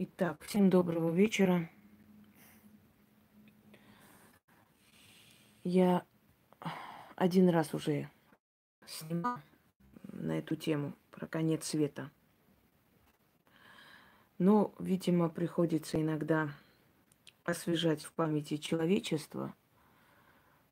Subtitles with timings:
[0.00, 1.68] Итак, всем доброго вечера.
[5.64, 6.04] Я
[7.16, 8.08] один раз уже
[8.86, 9.42] снимала
[10.04, 12.12] на эту тему про конец света.
[14.38, 16.48] Но, видимо, приходится иногда
[17.42, 19.52] освежать в памяти человечества,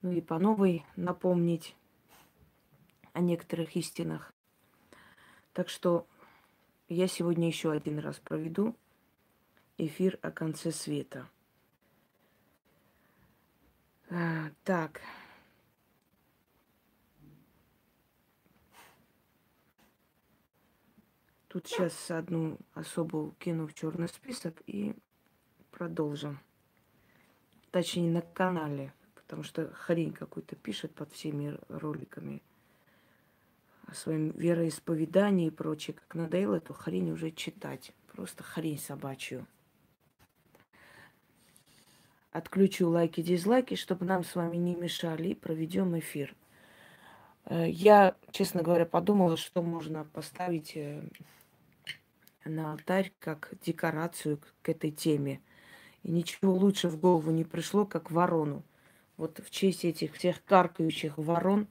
[0.03, 1.75] ну и по новой напомнить
[3.13, 4.33] о некоторых истинах.
[5.53, 6.07] Так что
[6.89, 8.77] я сегодня еще один раз проведу
[9.79, 11.29] эфир о конце света.
[14.09, 15.01] А, так.
[21.49, 24.95] Тут сейчас одну особу кину в черный список и
[25.71, 26.39] продолжим.
[27.71, 32.43] Точнее, на канале, потому что хрень какую-то пишет под всеми роликами
[33.87, 35.95] о своем вероисповедании и прочее.
[35.95, 37.93] Как надоело эту хрень уже читать.
[38.13, 39.47] Просто хрень собачью.
[42.37, 46.35] Отключу лайки, дизлайки, чтобы нам с вами не мешали, и проведем эфир.
[47.47, 51.03] Э, я, честно говоря, подумала, что можно поставить э,
[52.45, 55.41] на алтарь как декорацию к этой теме.
[56.03, 58.63] И ничего лучше в голову не пришло, как ворону.
[59.17, 61.69] Вот в честь этих всех каркающих ворон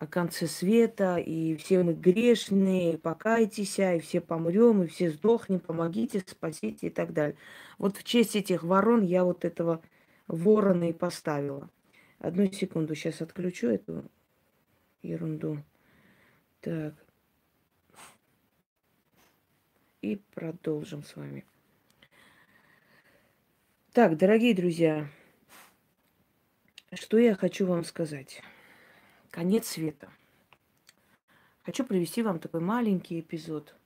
[0.00, 6.24] о конце света, и все мы грешные, покайтесь, и все помрем, и все сдохнем, помогите,
[6.26, 7.36] спасите и так далее.
[7.76, 9.82] Вот в честь этих ворон я вот этого
[10.26, 11.68] ворона и поставила.
[12.18, 14.10] Одну секунду, сейчас отключу эту
[15.02, 15.58] ерунду.
[16.62, 16.94] Так,
[20.00, 21.44] и продолжим с вами.
[23.92, 25.10] Так, дорогие друзья,
[26.94, 28.40] что я хочу вам сказать?
[29.30, 30.10] Конец света.
[31.62, 33.76] Хочу привести вам такой маленький эпизод.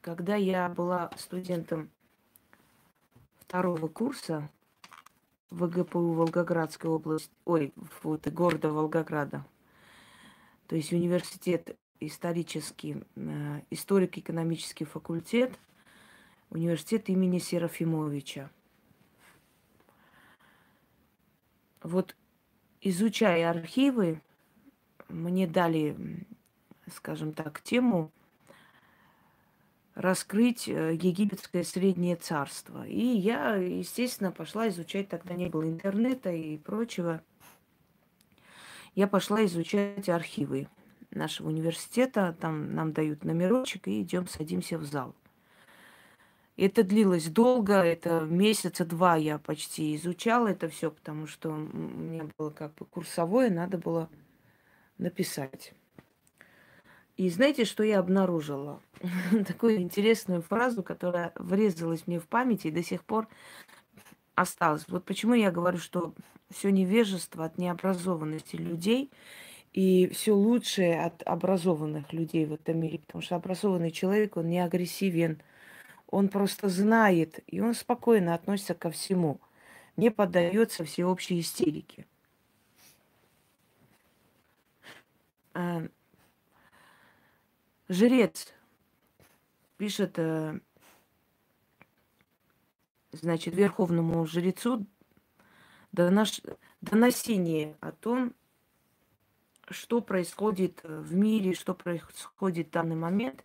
[0.00, 1.90] Когда я была студентом
[3.40, 4.48] второго курса
[5.50, 9.44] ВГПУ Волгоградской области, ой, вот города Волгограда,
[10.66, 15.52] то есть университет исторический, э, историко-экономический факультет,
[16.48, 18.50] университет имени Серафимовича.
[21.82, 22.16] Вот
[22.82, 24.20] изучая архивы,
[25.08, 25.96] мне дали,
[26.94, 28.10] скажем так, тему
[29.94, 32.86] раскрыть э, египетское среднее царство.
[32.86, 37.22] И я, естественно, пошла изучать, тогда не было интернета и прочего.
[38.94, 40.68] Я пошла изучать архивы
[41.10, 42.36] нашего университета.
[42.40, 45.14] Там нам дают номерочек и идем, садимся в зал.
[46.56, 52.28] Это длилось долго, это месяца два я почти изучала это все, потому что у меня
[52.36, 54.10] было как бы курсовое, надо было
[54.98, 55.72] написать.
[57.16, 58.82] И знаете, что я обнаружила?
[59.46, 63.28] Такую интересную фразу, которая врезалась мне в память и до сих пор
[64.34, 64.84] осталась.
[64.88, 66.14] Вот почему я говорю, что
[66.50, 69.10] все невежество от необразованности людей
[69.72, 74.60] и все лучшее от образованных людей в этом мире, потому что образованный человек, он не
[74.60, 75.40] агрессивен,
[76.12, 79.40] он просто знает, и он спокойно относится ко всему,
[79.96, 82.06] не поддается всеобщей истерике.
[85.54, 85.82] А,
[87.88, 88.52] жрец
[89.78, 90.60] пишет, э,
[93.12, 94.86] значит, верховному жрецу
[95.92, 98.34] доносение о том,
[99.70, 103.42] что происходит э, в мире, что происходит в данный момент.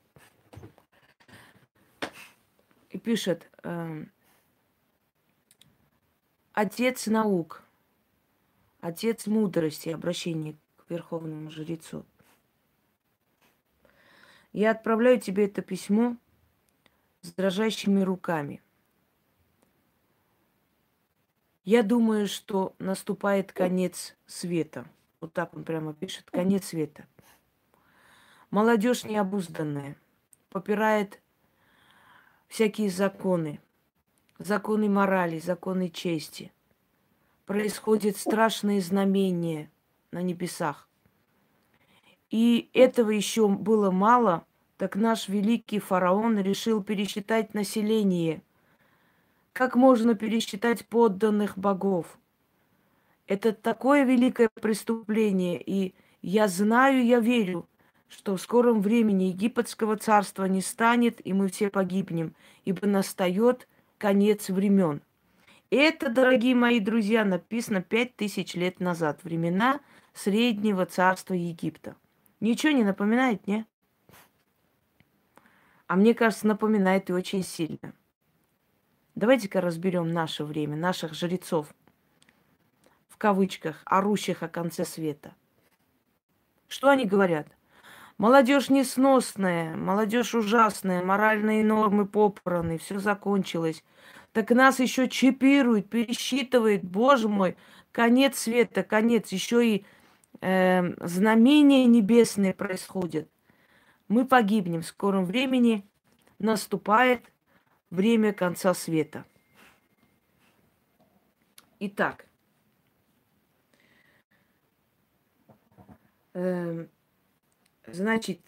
[2.90, 4.06] И пишет, э,
[6.54, 7.64] отец наук,
[8.80, 12.06] отец мудрости, обращение к верховному жрецу.
[14.54, 16.16] Я отправляю тебе это письмо
[17.22, 18.62] с дрожащими руками.
[21.66, 24.86] Я думаю, что наступает конец света–
[25.20, 26.30] вот так он прямо пишет.
[26.30, 27.06] Конец света.
[28.52, 29.96] Молодежь необузданная.
[30.50, 31.20] Попирает
[32.48, 33.60] всякие законы.
[34.40, 36.52] Законы морали, законы чести.
[37.46, 39.72] Происходят страшные знамения
[40.12, 40.88] на небесах.
[42.30, 44.46] И этого еще было мало,
[44.78, 48.44] так наш великий фараон решил пересчитать население.
[49.54, 52.20] Как можно пересчитать подданных богов?
[53.28, 57.68] Это такое великое преступление, и я знаю, я верю,
[58.10, 63.68] что в скором времени египетского царства не станет, и мы все погибнем, ибо настает
[63.98, 65.02] конец времен.
[65.70, 69.82] Это, дорогие мои друзья, написано пять тысяч лет назад, времена
[70.14, 71.96] Среднего царства Египта.
[72.40, 73.68] Ничего не напоминает, не?
[75.86, 77.94] А мне кажется, напоминает и очень сильно.
[79.16, 81.74] Давайте-ка разберем наше время, наших жрецов,
[83.10, 85.36] в кавычках, орущих о конце света.
[86.68, 87.48] Что они говорят?
[88.18, 93.84] Молодежь несносная, молодежь ужасная, моральные нормы попраны, все закончилось.
[94.32, 97.56] Так нас еще чипируют, пересчитывают, боже мой,
[97.92, 99.86] конец света, конец, еще и
[100.42, 103.30] э, знамения небесные происходят.
[104.08, 105.88] Мы погибнем в скором времени,
[106.40, 107.22] наступает
[107.92, 109.26] время конца света.
[111.80, 112.26] Итак,
[116.34, 116.88] э,
[117.88, 118.40] значит,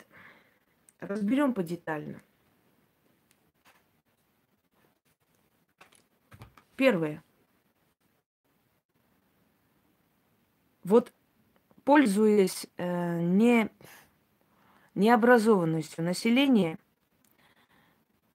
[1.00, 2.22] разберем подетально.
[6.76, 7.24] Первое.
[10.84, 11.12] Вот
[11.84, 13.70] пользуясь э, не,
[14.96, 16.78] необразованностью населения–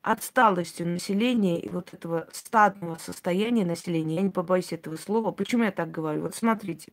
[0.05, 5.33] отсталостью населения и вот этого стадного состояния населения, я не побоюсь этого слова.
[5.33, 6.21] Почему я так говорю?
[6.21, 6.93] Вот смотрите,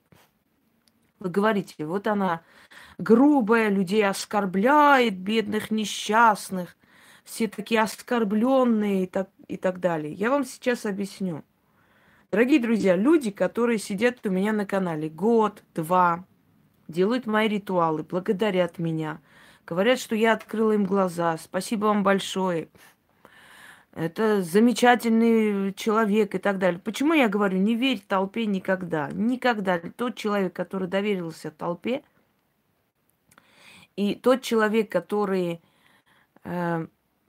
[1.22, 2.42] вы говорите, вот она
[2.98, 6.76] грубая, людей оскорбляет, бедных, несчастных,
[7.24, 10.12] все такие оскорбленные и так, и так далее.
[10.14, 11.44] Я вам сейчас объясню.
[12.32, 16.26] Дорогие друзья, люди, которые сидят у меня на канале год, два,
[16.88, 19.20] делают мои ритуалы, благодарят меня,
[19.68, 21.38] говорят, что я открыла им глаза.
[21.38, 22.70] Спасибо вам большое
[23.94, 26.80] это замечательный человек и так далее.
[26.80, 29.10] Почему я говорю, не верь толпе никогда?
[29.12, 29.80] Никогда.
[29.80, 32.04] Тот человек, который доверился толпе,
[33.98, 35.62] и тот человек, который
[36.44, 36.88] э,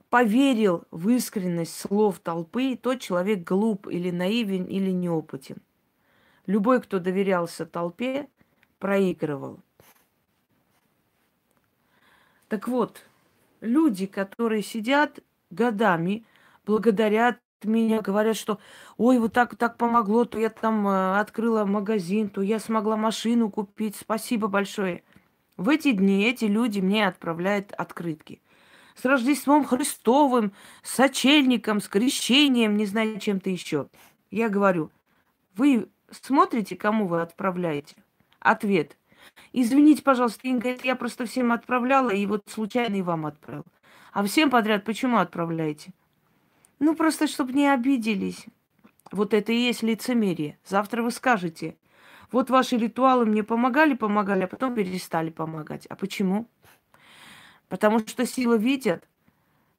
[0.09, 5.57] поверил в искренность слов толпы, тот человек глуп или наивен или неопытен.
[6.45, 8.29] Любой, кто доверялся толпе,
[8.79, 9.59] проигрывал.
[12.47, 13.03] Так вот,
[13.59, 15.19] люди, которые сидят
[15.49, 16.25] годами
[16.65, 18.59] благодарят меня, говорят, что
[18.97, 23.49] ой, вот так так помогло, то я там э, открыла магазин, то я смогла машину
[23.49, 23.95] купить.
[23.95, 25.03] Спасибо большое.
[25.57, 28.41] В эти дни эти люди мне отправляют открытки.
[28.95, 33.87] С Рождеством Христовым, с очельником, с крещением, не знаю, чем-то еще.
[34.29, 34.91] Я говорю,
[35.55, 37.95] вы смотрите, кому вы отправляете?
[38.39, 38.97] Ответ.
[39.51, 43.65] Извините, пожалуйста, Инга, я просто всем отправляла, и вот случайно и вам отправил.
[44.11, 45.93] А всем подряд почему отправляете?
[46.85, 48.45] Ну, просто, чтобы не обиделись.
[49.09, 50.59] Вот это и есть лицемерие.
[50.65, 51.77] Завтра вы скажете,
[52.29, 55.85] вот ваши ритуалы мне помогали, помогали, а потом перестали помогать.
[55.85, 56.45] А почему?
[57.69, 59.07] Потому что сила видят,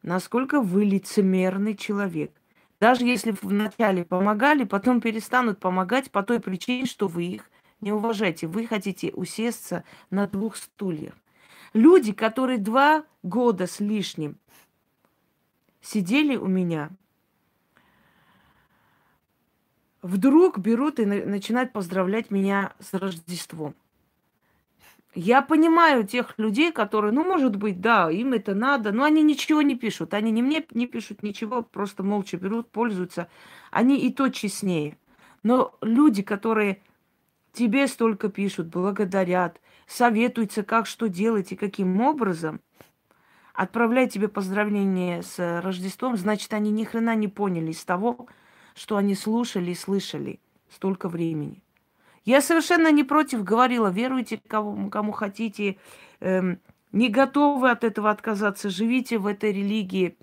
[0.03, 2.33] насколько вы лицемерный человек.
[2.81, 7.51] Даже если вначале помогали, потом перестанут помогать по той причине, что вы их
[7.83, 8.47] не уважаете.
[8.47, 11.13] Вы хотите усесться на двух стульях.
[11.75, 14.39] Люди, которые два года с лишним
[15.85, 16.91] сидели у меня,
[20.03, 23.75] вдруг берут и начинают поздравлять меня с Рождеством.
[25.15, 29.63] Я понимаю тех людей, которые, ну, может быть, да, им это надо, но они ничего
[29.63, 30.13] не пишут.
[30.13, 33.29] Они не мне не пишут ничего, просто молча берут, пользуются.
[33.71, 34.99] Они и то честнее.
[35.45, 36.83] Но люди, которые
[37.53, 42.61] тебе столько пишут, благодарят, советуются, как что делать и каким образом–
[43.55, 48.27] отправляют тебе поздравления с Рождеством, значит, они ни хрена не поняли из того,
[48.75, 51.63] что они слушали и слышали столько времени.
[52.25, 55.77] Я совершенно не против, говорила, веруйте кому, кому хотите,
[56.21, 56.59] эм,
[56.91, 60.17] не готовы от этого отказаться, живите в этой религии.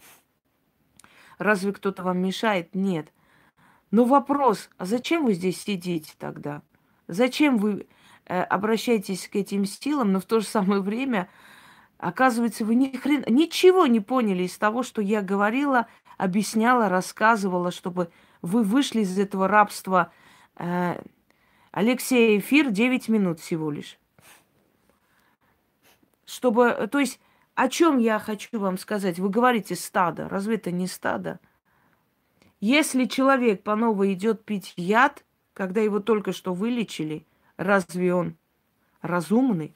[1.38, 2.76] Разве кто-то вам мешает?
[2.76, 3.14] Нет.
[3.92, 6.62] Но вопрос, а зачем вы здесь сидите тогда?
[7.08, 7.88] Зачем вы
[8.26, 11.30] э, обращаетесь к этим силам, но в то же самое время
[12.02, 15.86] Оказывается, вы ни хрена, ничего не поняли из того, что я говорила,
[16.18, 18.10] объясняла, рассказывала, чтобы
[18.42, 20.12] вы вышли из этого рабства.
[20.56, 21.00] Э,
[21.72, 24.00] Алексей, эфир 9 минут всего лишь.
[26.26, 27.20] Чтобы, то есть,
[27.54, 29.20] о чем я хочу вам сказать?
[29.20, 30.28] Вы говорите стадо.
[30.28, 31.40] Разве это не стадо?
[32.60, 37.28] Если человек по новой идет пить яд, когда его только что вылечили,
[37.58, 38.38] разве он
[39.04, 39.76] разумный?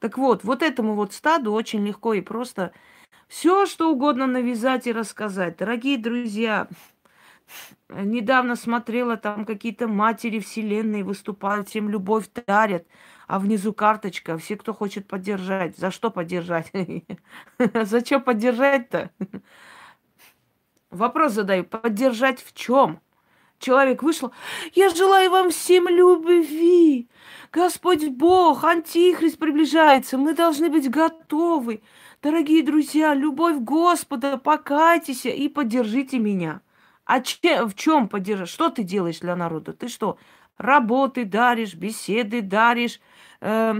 [0.00, 2.72] Так вот, вот этому вот стаду очень легко и просто
[3.28, 5.58] все, что угодно навязать и рассказать.
[5.58, 6.68] Дорогие друзья,
[7.88, 12.86] недавно смотрела, там какие-то матери вселенной выступают, всем любовь дарят,
[13.26, 15.76] а внизу карточка, все, кто хочет поддержать.
[15.78, 16.72] За что поддержать?
[17.84, 19.10] Зачем поддержать-то?
[20.90, 23.00] Вопрос задаю, поддержать в чем?
[23.60, 24.32] Человек вышел,
[24.72, 27.08] я желаю вам всем любви,
[27.52, 31.82] Господь Бог, Антихрист приближается, мы должны быть готовы.
[32.22, 36.62] Дорогие друзья, любовь Господа, покайтесь и поддержите меня.
[37.04, 38.50] А че, в чем поддерживаешь?
[38.52, 39.74] Что ты делаешь для народа?
[39.74, 40.16] Ты что,
[40.56, 42.98] работы даришь, беседы даришь,
[43.42, 43.74] э,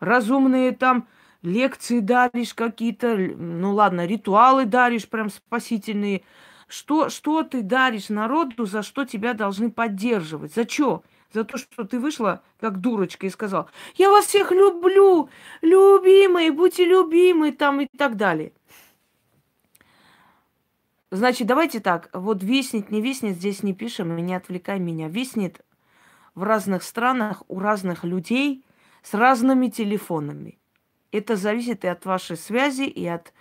[0.00, 1.06] разумные там
[1.42, 6.22] лекции даришь какие-то, ну ладно, ритуалы даришь прям спасительные.
[6.68, 10.54] Что, что ты даришь народу, за что тебя должны поддерживать?
[10.54, 11.02] За что?
[11.32, 15.28] За то, что ты вышла как дурочка и сказала, я вас всех люблю,
[15.62, 18.52] любимые, будьте любимы, там и так далее.
[21.10, 25.08] Значит, давайте так, вот виснет, не виснет, здесь не пишем, и не отвлекай меня.
[25.08, 25.60] Виснет
[26.34, 28.64] в разных странах у разных людей
[29.02, 30.58] с разными телефонами.
[31.12, 33.32] Это зависит и от вашей связи, и от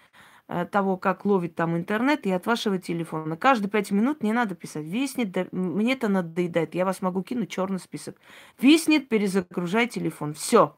[0.72, 3.38] того, как ловит там интернет, и от вашего телефона.
[3.38, 4.86] Каждые пять минут не надо писать.
[4.86, 6.76] Виснет, да, мне это надоедает.
[6.76, 8.18] Я вас могу кинуть черный список.
[8.60, 10.34] Виснет, перезагружай телефон.
[10.34, 10.76] Все.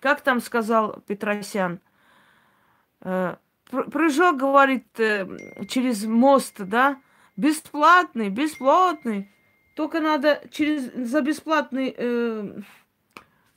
[0.00, 1.80] Как там сказал Петросян?
[3.00, 3.36] Э,
[3.70, 5.26] прыжок, говорит, э,
[5.68, 7.00] через мост, да?
[7.36, 9.30] Бесплатный, бесплатный.
[9.76, 12.60] Только надо через за бесплатный э,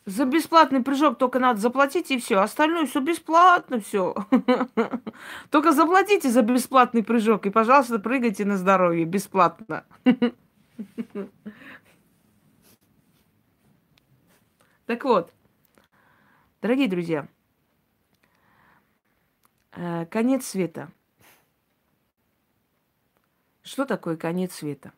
[0.06, 2.38] за бесплатный прыжок только надо заплатить и все.
[2.40, 4.16] Остальное все бесплатно, все.
[5.50, 9.86] Только заплатите за бесплатный прыжок и, пожалуйста, прыгайте на здоровье бесплатно.
[14.86, 15.34] Так вот,
[16.62, 17.28] дорогие друзья,
[19.72, 20.92] э, конец света.
[23.64, 24.94] Что такое конец света?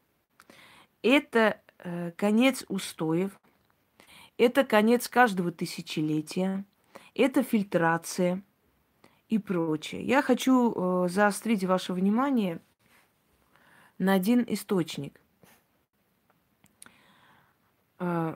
[1.04, 3.40] Это э, конец устоев,
[4.38, 6.64] это конец каждого тысячелетия,
[7.16, 8.44] это фильтрация
[9.30, 10.04] и прочее.
[10.04, 10.74] Я хочу
[11.06, 12.62] э, заострить ваше внимание
[13.98, 15.20] на один источник.
[18.00, 18.36] Э,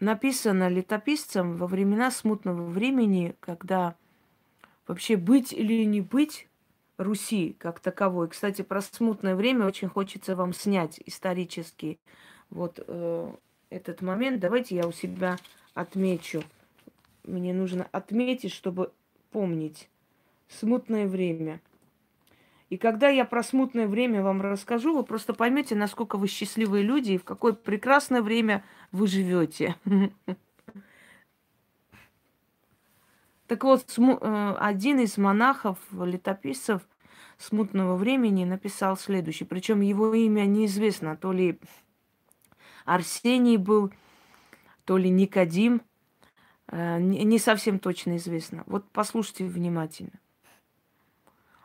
[0.00, 3.96] написано летописцем во времена смутного времени, когда
[4.86, 6.48] вообще быть или не быть
[6.96, 8.28] Руси как таковой.
[8.28, 11.98] Кстати, про смутное время очень хочется вам снять исторический
[12.50, 13.32] вот э,
[13.70, 14.40] этот момент.
[14.40, 15.38] Давайте я у себя
[15.74, 16.42] отмечу.
[17.24, 18.92] Мне нужно отметить, чтобы
[19.30, 19.88] помнить.
[20.48, 21.60] Смутное время.
[22.68, 27.12] И когда я про смутное время вам расскажу, вы просто поймете, насколько вы счастливые люди
[27.12, 29.76] и в какое прекрасное время вы живете.
[33.46, 36.82] Так вот, э, один из монахов, летописцев
[37.36, 39.48] смутного времени написал следующее.
[39.48, 41.58] Причем его имя неизвестно, то ли
[42.90, 43.92] Арсений был,
[44.84, 45.80] то ли Никодим.
[46.66, 48.64] Э, не совсем точно известно.
[48.66, 50.18] Вот послушайте внимательно.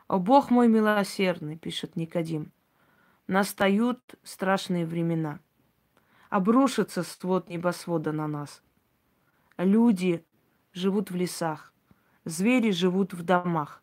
[0.06, 2.52] «О Бог мой милосердный»,— пишет Никодим,—
[3.26, 5.40] «настают страшные времена.
[6.30, 8.62] Обрушится свод небосвода на нас.
[9.56, 10.24] Люди
[10.72, 11.74] живут в лесах,
[12.24, 13.82] звери живут в домах.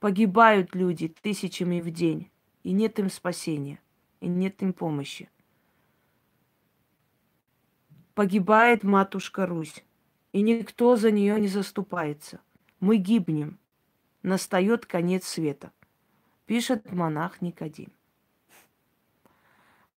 [0.00, 2.32] Погибают люди тысячами в день,
[2.64, 3.78] и нет им спасения,
[4.18, 5.30] и нет им помощи
[8.14, 9.84] погибает матушка Русь,
[10.32, 12.40] и никто за нее не заступается.
[12.80, 13.58] Мы гибнем.
[14.22, 15.70] Настает конец света,
[16.46, 17.92] пишет монах Никодим.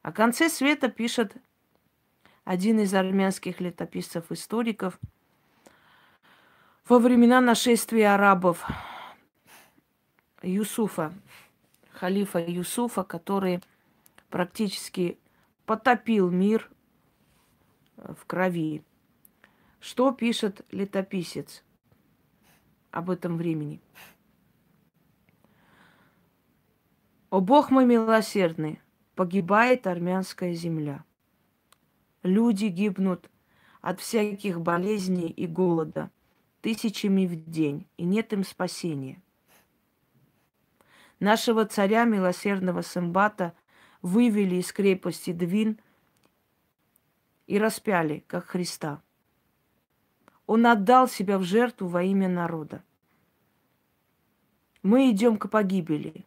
[0.02, 1.36] О конце света пишет
[2.44, 5.00] один из армянских летописцев-историков
[6.88, 8.66] во времена нашествия арабов
[10.42, 11.14] Юсуфа,
[11.92, 13.62] халифа Юсуфа, который
[14.30, 15.18] практически
[15.66, 16.70] потопил мир
[17.98, 18.84] в крови.
[19.80, 21.64] Что пишет летописец
[22.92, 23.82] об этом времени?
[27.30, 28.82] «О Бог мой милосердный,
[29.16, 31.04] погибает армянская земля.
[32.24, 33.30] Люди гибнут
[33.82, 36.10] от всяких болезней и голода
[36.62, 39.22] тысячами в день, и нет им спасения.
[41.20, 43.54] Нашего царя, милосердного Сымбата,
[44.02, 45.80] вывели из крепости Двин–
[47.48, 49.02] и распяли, как Христа.
[50.46, 52.84] Он отдал себя в жертву во имя народа.
[54.84, 56.26] Мы идем к погибели.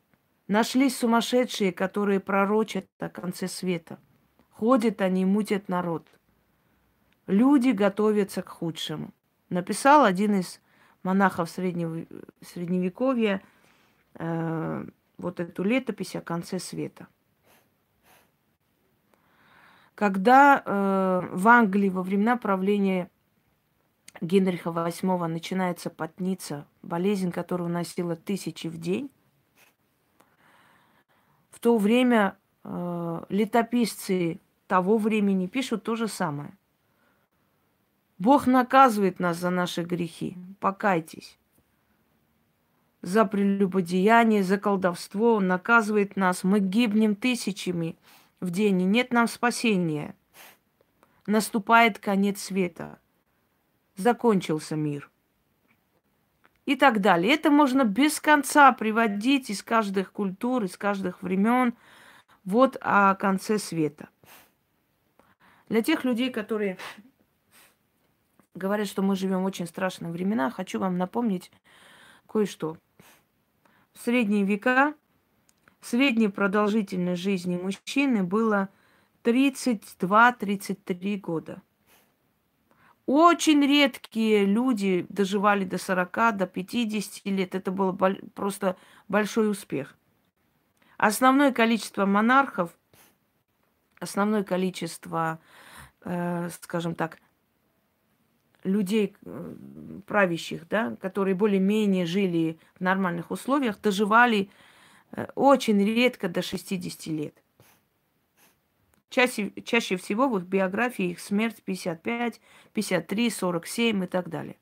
[0.49, 3.99] Нашлись сумасшедшие, которые пророчат о конце света.
[4.51, 6.07] Ходят они, мутят народ.
[7.27, 9.15] Люди готовятся к худшему.
[9.49, 10.61] Написал один из
[11.03, 12.05] монахов среднего,
[12.43, 13.43] средневековья
[14.15, 14.87] э,
[15.17, 17.07] вот эту летопись о конце света–
[20.01, 23.11] когда э, в Англии во времена правления
[24.23, 29.11] Генриха VIII начинается потница, болезнь, которую носила тысячи в день,
[31.51, 36.57] в то время э, летописцы того времени пишут то же самое.
[38.19, 40.35] Бог наказывает нас за наши грехи.
[40.61, 41.39] Покайтесь.
[43.03, 45.35] за прелюбодеяние, за колдовство.
[45.35, 46.43] Он наказывает нас.
[46.43, 47.97] Мы гибнем тысячами
[48.41, 50.17] в день, и нет нам спасения.
[51.27, 52.99] Наступает конец света.
[53.97, 55.11] Закончился мир.
[56.67, 57.35] И так далее.
[57.35, 61.75] Это можно без конца приводить из каждых культур, из каждых времен.
[62.45, 64.09] Вот о конце света.
[65.69, 66.79] Для тех людей, которые
[68.55, 71.51] говорят, что мы живем в очень страшные времена, хочу вам напомнить
[72.27, 72.77] кое-что.
[73.93, 74.95] В средние века
[75.81, 78.69] средняя продолжительность жизни мужчины было
[79.25, 81.63] 32-33 года.
[83.07, 87.55] Очень редкие люди доживали до 40, до 50 лет.
[87.55, 87.93] Это был
[88.35, 88.77] просто
[89.09, 89.97] большой успех.
[90.97, 92.71] Основное количество монархов,
[93.99, 95.41] основное количество,
[96.05, 97.19] э, скажем так,
[98.65, 99.55] людей э,
[100.07, 104.51] правящих, да, которые более-менее жили в нормальных условиях, доживали
[105.35, 107.43] очень редко до 60 лет.
[109.11, 112.41] Чаще, чаще всего в их биографии их смерть 55,
[112.73, 114.57] 53, 47 и так далее.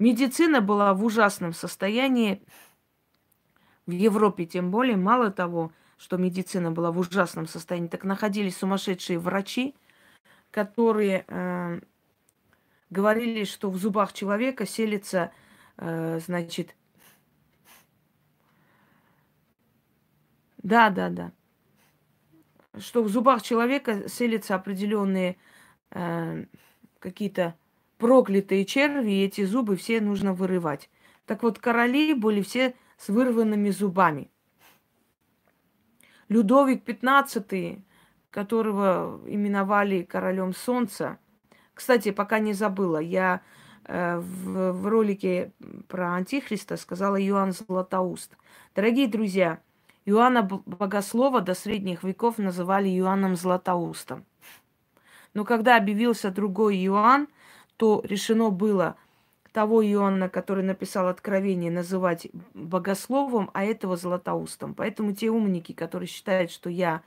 [0.00, 2.42] Медицина была в ужасном состоянии.
[3.86, 4.96] В Европе тем более.
[4.96, 9.76] Мало того, что медицина была в ужасном состоянии, так находились сумасшедшие врачи,
[10.50, 11.80] которые э,
[12.90, 15.30] говорили, что в зубах человека селится,
[15.76, 16.74] э, значит,
[20.64, 21.32] да, да, да,
[22.78, 25.36] что в зубах человека селятся определенные
[25.90, 26.46] э,
[26.98, 27.54] какие-то
[27.98, 30.90] проклятые черви, и эти зубы все нужно вырывать.
[31.26, 34.28] Так вот, короли были все с вырванными зубами.
[36.28, 37.84] Людовик XV
[38.34, 41.18] которого именовали королем солнца.
[41.72, 43.42] Кстати, пока не забыла, я
[43.84, 45.52] э, в, в ролике
[45.86, 48.36] про Антихриста сказала Иоанн Златоуст.
[48.74, 49.60] Дорогие друзья,
[50.06, 54.24] Иоанна Богослова до средних веков называли Иоанном Златоустом.
[55.32, 57.28] Но когда объявился другой Иоанн,
[57.76, 58.96] то решено было
[59.52, 64.74] того Иоанна, который написал Откровение, называть богословом, а этого Златоустом.
[64.74, 67.02] Поэтому те умники, которые считают, что я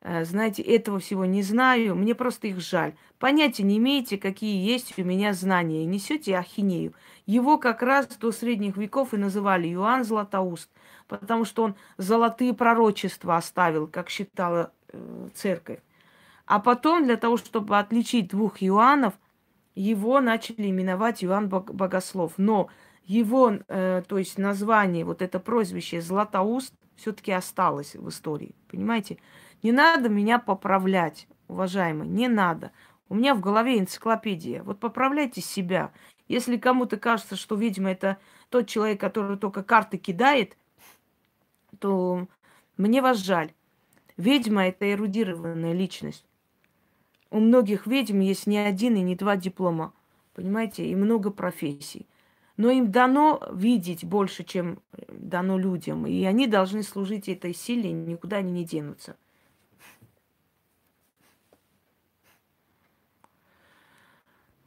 [0.00, 2.94] Э, знаете, этого всего не знаю, мне просто их жаль.
[3.18, 6.94] Понятия не имеете, какие есть у меня знания, несете ахинею.
[7.26, 10.70] Его как раз до средних веков и называли Иоанн Златоуст,
[11.08, 15.80] потому что он золотые пророчества оставил, как считала э, церковь.
[16.46, 19.14] А потом, для того, чтобы отличить двух Иоаннов,
[19.74, 22.34] его начали именовать Иоанн Богослов.
[22.36, 22.68] Но
[23.04, 28.54] его, э, то есть название, вот это прозвище Златоуст, все-таки осталось в истории.
[28.68, 29.18] Понимаете?
[29.62, 32.72] Не надо меня поправлять, уважаемые, не надо.
[33.08, 34.62] У меня в голове энциклопедия.
[34.62, 35.92] Вот поправляйте себя.
[36.28, 38.18] Если кому-то кажется, что, видимо, это
[38.50, 40.56] тот человек, который только карты кидает,
[41.78, 42.26] то
[42.76, 43.52] мне вас жаль.
[44.16, 46.24] Ведьма– это эрудированная личность.
[47.30, 49.92] У многих ведьм есть не один и не два диплома,
[50.34, 52.06] понимаете, и много профессий.
[52.56, 58.38] Но им дано видеть больше, чем дано людям, и они должны служить этой силе, никуда
[58.38, 59.16] они не денутся.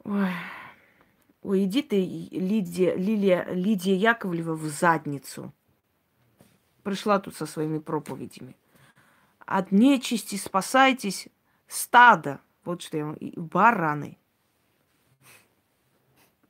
[0.04, 0.30] Ой.
[1.42, 5.52] Ой, иди ты, Лидия, Лилия, Лидия Яковлева, в задницу.
[6.82, 8.56] Пришла тут со своими проповедями.
[9.46, 11.28] От нечисти спасайтесь,
[11.66, 12.40] стадо.
[12.64, 13.14] Вот что я.
[13.36, 14.18] Бараны.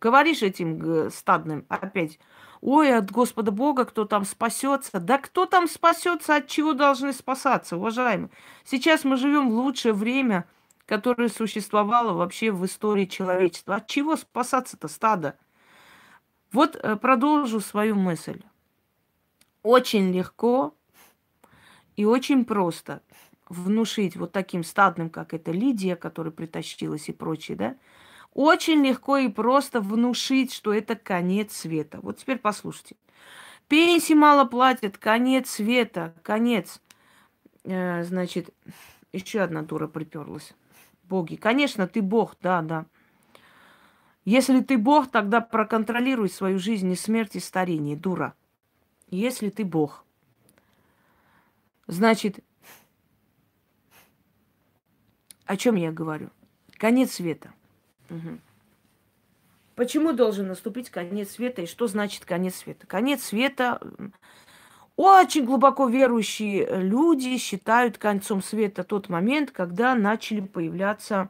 [0.00, 2.18] Говоришь этим стадным опять,
[2.60, 4.98] ой, от Господа Бога кто там спасется.
[4.98, 8.30] Да кто там спасется, от чего должны спасаться, уважаемые?
[8.64, 10.46] Сейчас мы живем в лучшее время–
[10.86, 13.76] которое существовало вообще в истории человечества.
[13.76, 15.38] От чего спасаться-то стадо?
[16.52, 18.42] Вот э, продолжу свою мысль.
[19.62, 20.75] Очень легко
[21.96, 23.03] и очень просто
[23.48, 27.77] внушить вот таким стадным, как это Лидия, которая притащилась и прочее, да,
[28.35, 31.98] очень легко и просто внушить, что это конец света.
[32.03, 32.96] Вот теперь послушайте.
[33.68, 36.81] Пенсии мало платят, конец света, конец.
[37.64, 38.51] Э, значит,
[39.12, 40.55] еще одна дура приперлась
[41.12, 41.37] боги.
[41.37, 42.87] Конечно, ты Бог, да, да.
[44.25, 48.35] Если ты Бог, тогда проконтролируй свою жизнь и смерть, и старение, дура.
[49.12, 50.07] Если ты Бог.
[51.87, 52.38] Значит,
[55.44, 56.31] о чем я говорю?
[56.79, 57.53] Конец света.
[58.09, 58.38] Угу.
[59.75, 62.87] Почему должен наступить конец света и что значит конец света?
[62.87, 63.81] Конец света
[64.96, 71.29] очень глубоко верующие люди считают концом света тот момент, когда начали появляться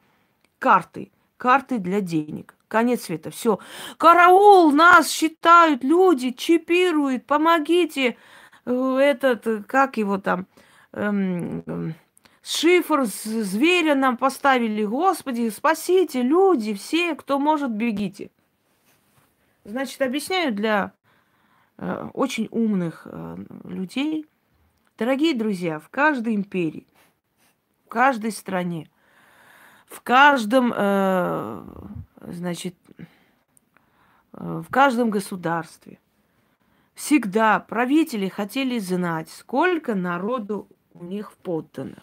[0.61, 1.11] карты.
[1.37, 2.55] Карты для денег.
[2.73, 3.31] Конец света.
[3.31, 3.59] Все.
[3.99, 8.17] Караул, нас считают, люди чипируют, помогите.
[8.65, 10.47] Э, этот, э, как его там,
[10.93, 11.95] эм, эм,
[12.43, 14.85] шифр зверя нам поставили.
[14.85, 18.31] Господи, спасите, люди, все, кто может, бегите.
[19.65, 20.93] Значит, объясняю для
[21.77, 24.27] э, очень умных э, людей.
[24.97, 26.87] Дорогие друзья, в каждой империи,
[27.85, 28.89] в каждой стране,
[29.87, 31.63] в каждом, э,
[32.27, 35.99] значит, э, в каждом государстве
[36.95, 42.03] всегда правители хотели знать, сколько народу у них в подданных.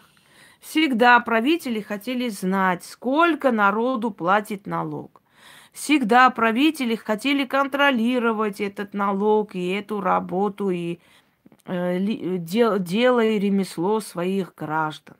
[0.60, 5.22] Всегда правители хотели знать, сколько народу платит налог.
[5.72, 10.98] Всегда правители хотели контролировать этот налог и эту работу, и
[11.64, 11.98] э,
[12.38, 15.16] дел, дело и ремесло своих граждан.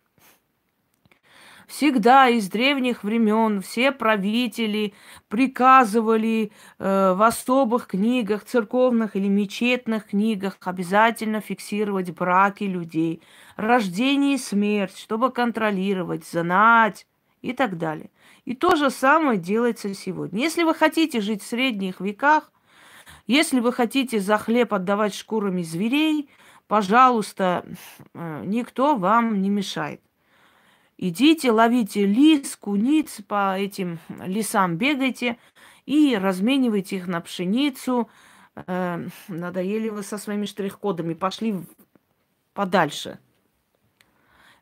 [1.71, 4.93] Всегда из древних времен все правители
[5.29, 13.23] приказывали э, в особых книгах, церковных или мечетных книгах обязательно фиксировать браки людей,
[13.55, 17.07] рождение и смерть, чтобы контролировать, знать
[17.41, 18.11] и так далее.
[18.45, 20.41] И то же самое делается сегодня.
[20.41, 22.51] Если вы хотите жить в средних веках,
[23.29, 26.31] если вы хотите за хлеб отдавать шкурами зверей,
[26.67, 27.65] пожалуйста,
[28.13, 30.01] э, никто вам не мешает.
[31.03, 35.39] Идите, ловите лис, куниц, по этим лесам бегайте
[35.87, 38.11] и разменивайте их на пшеницу.
[38.55, 41.55] Э, надоели вы со своими штрих-кодами, пошли
[42.53, 43.19] подальше.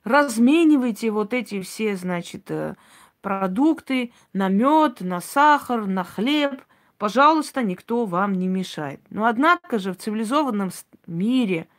[0.05, 2.77] Разменивайте вот эти все, значит, э,
[3.21, 6.63] продукты на мед, на сахар, на хлеб.
[6.99, 9.01] Пожалуйста, никто вам не мешает.
[9.11, 10.71] Но однако же в цивилизованном
[11.09, 11.67] мире–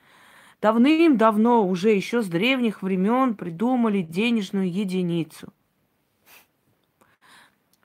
[0.62, 5.54] Давным-давно, уже еще с древних времен, придумали денежную единицу.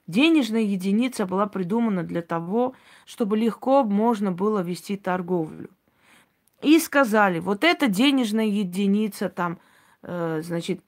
[0.06, 2.74] Денежная единица была придумана для того,
[3.06, 5.70] чтобы легко можно было вести торговлю.
[6.62, 9.58] И сказали, вот эта денежная единица, там,
[10.02, 10.80] э, значит,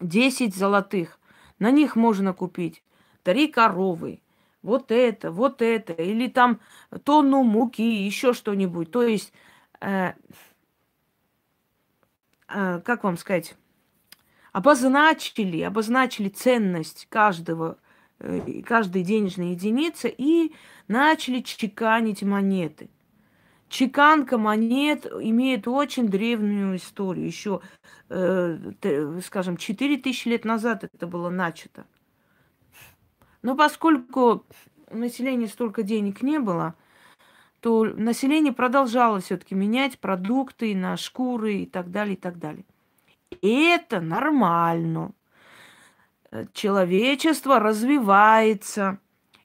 [0.00, 1.18] 10 золотых,
[1.58, 2.82] на них можно купить
[3.22, 4.20] три коровы,
[4.62, 6.60] вот это, вот это, или там
[7.04, 8.90] тонну муки, еще что-нибудь.
[8.90, 9.32] То есть
[9.80, 10.14] э,
[12.84, 13.56] как вам сказать,
[14.54, 17.76] обозначили, обозначили ценность каждого,
[18.20, 20.54] э, каждой денежной единицы и
[20.86, 22.88] начали чеканить монеты.
[23.68, 27.26] Чеканка монет имеет очень древнюю историю.
[27.26, 27.60] Еще,
[28.10, 28.56] э,
[29.24, 31.84] скажем, 4000 лет назад это было начато.
[33.42, 34.44] Но поскольку
[34.88, 36.76] у населения столько денег не было,
[37.64, 42.66] то население продолжало все-таки менять продукты на шкуры и так далее, и так далее.
[43.40, 45.12] И это нормально.
[46.52, 48.98] Человечество развивается.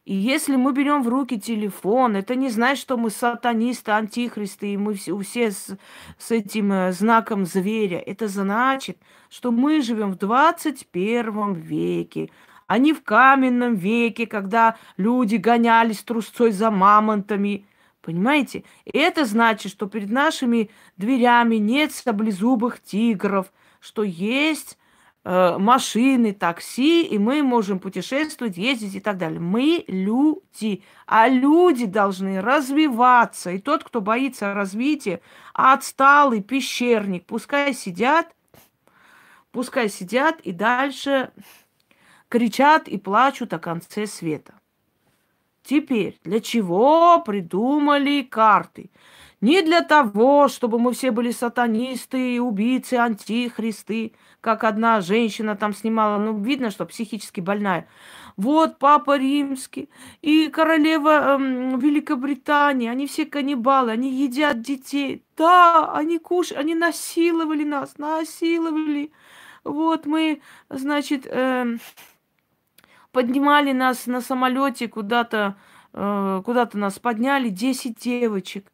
[0.03, 4.77] И если мы берем в руки телефон, это не значит, что мы сатанисты, антихристы, и
[4.77, 5.77] мы все, все с,
[6.17, 7.99] с этим э, знаком зверя.
[7.99, 8.97] Это значит,
[9.29, 12.32] что мы живем в 21 веке,
[12.67, 17.65] а не в каменном веке, когда люди гонялись трусцой за мамонтами–
[18.01, 18.63] Понимаете?
[18.85, 24.77] И это значит, что перед нашими дверями нет саблезубых тигров, что есть
[25.25, 29.41] э, машины, такси, и мы можем путешествовать, ездить и так далее.
[29.41, 33.51] Мы люди, а люди должны развиваться.
[33.51, 35.21] И тот, кто боится развития,
[35.53, 38.33] отсталый пещерник, пускай сидят,
[39.51, 41.31] пускай сидят и дальше
[42.29, 44.59] кричат и плачут о конце света.
[45.63, 48.91] Теперь, для чего придумали карты?
[49.41, 56.17] Не для того, чтобы мы все были сатанисты, убийцы, антихристы, как одна женщина там снимала,
[56.17, 57.88] ну, видно, что психически больная.
[58.36, 59.89] Вот папа римский
[60.22, 65.24] и королева эм, Великобритании, они все каннибалы, они едят детей.
[65.38, 69.12] Да, они кушают, они насиловали нас, насиловали.
[69.63, 71.80] Вот мы, значит, эм,
[73.12, 75.56] поднимали нас на самолете куда-то,
[75.93, 78.72] э, куда-то нас подняли, 10 девочек.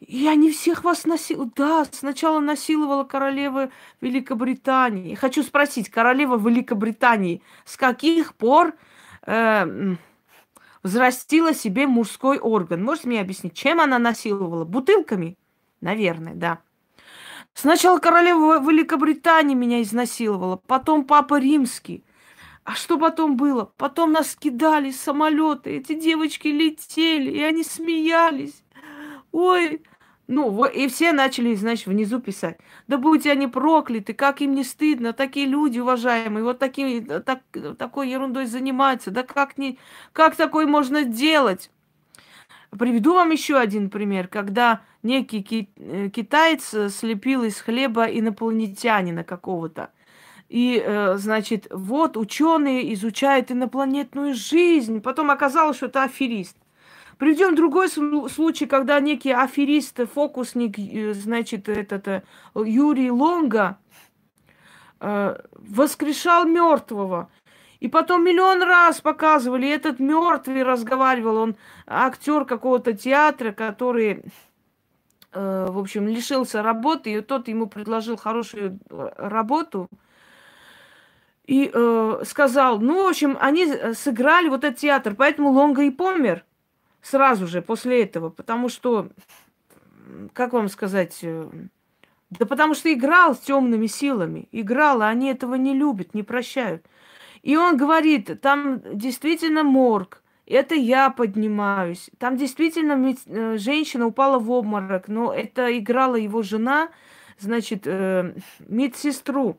[0.00, 1.50] И они всех вас насиловали.
[1.56, 5.14] Да, сначала насиловала королева Великобритании.
[5.14, 8.74] Хочу спросить, королева Великобритании с каких пор
[9.26, 9.96] э,
[10.82, 12.84] взрастила себе мужской орган?
[12.84, 14.64] Можете мне объяснить, чем она насиловала?
[14.64, 15.36] Бутылками?
[15.80, 16.58] Наверное, да.
[17.54, 22.04] Сначала королева Великобритании меня изнасиловала, потом папа римский.
[22.68, 23.72] А что потом было?
[23.78, 28.62] Потом нас кидали самолеты, эти девочки летели, и они смеялись.
[29.32, 29.82] Ой,
[30.26, 32.58] Ну, и все начали, значит, внизу писать.
[32.86, 37.40] Да будьте они прокляты, как им не стыдно, такие люди уважаемые, вот такими, так,
[37.78, 39.78] такой ерундой занимаются, да как, не,
[40.12, 41.70] как такое можно делать?
[42.78, 49.90] Приведу вам еще один пример, когда некий ки- э, китаец слепил из хлеба инопланетянина какого-то.
[50.48, 55.00] И, э, значит, вот ученые изучают инопланетную жизнь.
[55.02, 56.56] Потом оказалось, что это аферист.
[57.18, 62.22] Приведем другой случай, когда некий аферист, фокусник, э, значит, этот э,
[62.54, 63.78] Юрий Лонга
[65.00, 67.30] воскрешал мертвого.
[67.78, 71.56] И потом миллион раз показывали, этот мертвый разговаривал, он
[71.86, 74.24] актер какого-то театра, который,
[75.32, 79.88] в общем, лишился работы, и тот ему предложил хорошую работу,
[81.48, 86.44] и э, сказал, ну, в общем, они сыграли вот этот театр, поэтому Лонга и помер
[87.00, 89.08] сразу же после этого, потому что,
[90.34, 91.48] как вам сказать, э,
[92.28, 96.84] да потому что играл с темными силами, играл, а они этого не любят, не прощают.
[97.40, 102.10] И он говорит, там действительно морг, это я поднимаюсь.
[102.18, 103.14] Там действительно.
[103.26, 106.90] Э, женщина упала в обморок, но это играла его жена,
[107.38, 109.58] значит, э, медсестру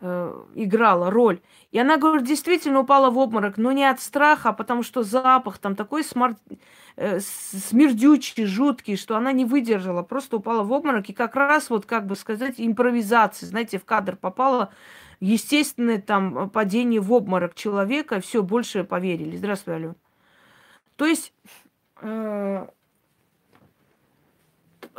[0.00, 1.40] э, играла роль.
[1.70, 5.58] И она, говорит, действительно упала в обморок, но не от страха, а потому что запах
[5.58, 6.36] там такой смар...
[6.96, 11.08] э, смердючий, жуткий, что она не выдержала, просто упала в обморок.
[11.08, 14.70] И как раз, вот как бы сказать, импровизация, знаете, в кадр попала
[15.20, 19.36] естественное там падение в обморок человека, все, больше поверили.
[19.36, 19.94] Здравствуй, Ален.
[20.96, 21.32] То есть
[22.00, 22.66] э,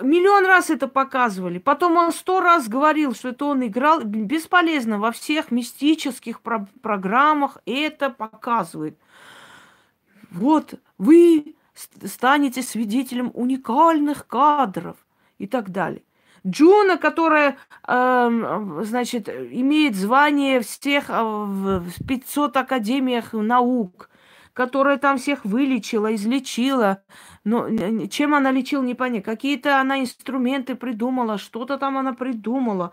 [0.01, 1.59] миллион раз это показывали.
[1.59, 4.01] Потом он сто раз говорил, что это он играл.
[4.01, 4.99] Бесполезно.
[4.99, 8.97] Во всех мистических про- программах это показывают.
[10.31, 11.55] Вот вы
[12.03, 14.97] станете свидетелем уникальных кадров
[15.37, 16.03] и так далее.
[16.45, 17.57] Джуна, которая,
[17.87, 24.09] э, значит, имеет звание всех э, в 500 академиях наук,
[24.57, 27.03] которая там всех вылечила, излечила.
[27.43, 27.69] Но
[28.07, 29.21] чем она лечила, не понятно.
[29.31, 32.91] Какие-то она инструменты придумала, что-то там она придумала.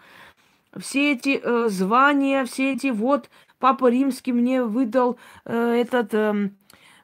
[0.76, 6.50] Все эти э, звания, все эти вот Папа Римский мне выдал э, этот э,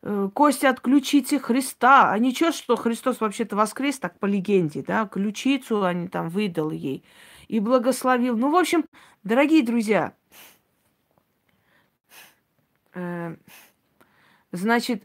[0.03, 2.13] э, кость от ключицы Христа.
[2.13, 7.03] А ничего, что Христос вообще-то воскрес, так по легенде, да, ключицу они там выдал ей
[7.49, 8.37] и благословил.
[8.37, 8.85] Ну, в общем,
[9.25, 10.13] дорогие друзья,
[12.93, 13.37] э,
[14.53, 15.05] Значит,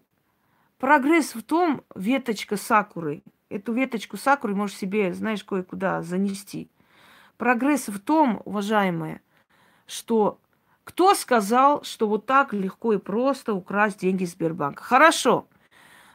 [0.77, 6.69] прогресс в том, веточка сакуры, эту веточку сакуры можешь себе, знаешь, кое-куда занести.
[7.37, 9.21] Прогресс в том, уважаемые,
[9.85, 10.39] что
[10.83, 14.83] кто сказал, что вот так легко и просто украсть деньги Сбербанка?
[14.83, 15.47] Хорошо.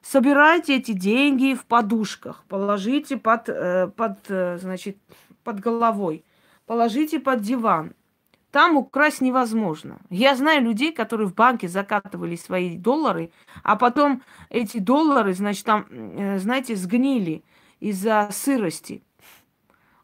[0.00, 4.96] Собирайте эти деньги в подушках, положите под, э, под, э, значит,
[5.44, 6.24] под головой,
[6.66, 7.94] положите под диван,
[8.50, 10.00] там украсть невозможно.
[10.10, 13.30] Я знаю людей, которые в банке закатывали свои доллары,
[13.62, 17.44] а потом эти доллары, значит, там, э, знаете, сгнили
[17.78, 19.02] из-за сырости.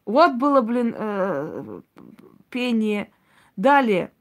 [0.04, 1.80] Вот было, блин, э,
[2.50, 3.10] пение.
[3.56, 4.12] Далее.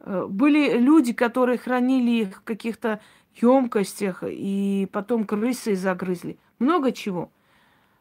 [0.00, 3.00] Э, были люди, которые хранили их в каких-то
[3.34, 6.38] емкостях, и потом крысы загрызли.
[6.58, 7.30] Много чего.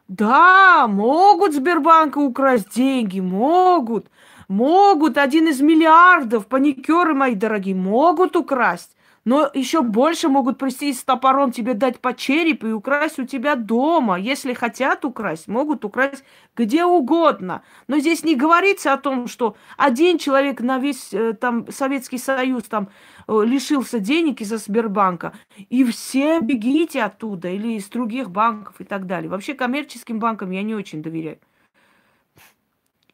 [0.08, 4.08] Да, могут Сбербанка украсть деньги, могут.
[4.48, 8.96] Могут, один из миллиардов, паникеры мои дорогие, могут украсть.
[9.26, 13.56] Но еще больше могут прийти с топором тебе дать по черепу и украсть у тебя
[13.56, 14.20] дома.
[14.20, 16.24] Если хотят украсть, могут украсть
[16.56, 17.64] где угодно.
[17.88, 22.66] Но здесь не говорится о том, что один человек на весь э, там Советский Союз
[22.66, 22.90] там
[23.28, 25.34] э, лишился денег из-за Сбербанка.
[25.58, 29.32] И все бегите оттуда или из других банков и так далее.
[29.32, 31.40] Вообще коммерческим банкам я не очень доверяю.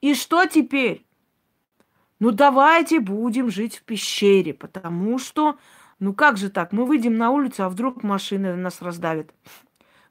[0.01, 1.05] И что теперь?
[2.21, 5.57] Ну давайте будем жить в пещере, потому что,
[5.99, 9.31] ну как же так, мы выйдем на улицу, а вдруг машины нас раздавят.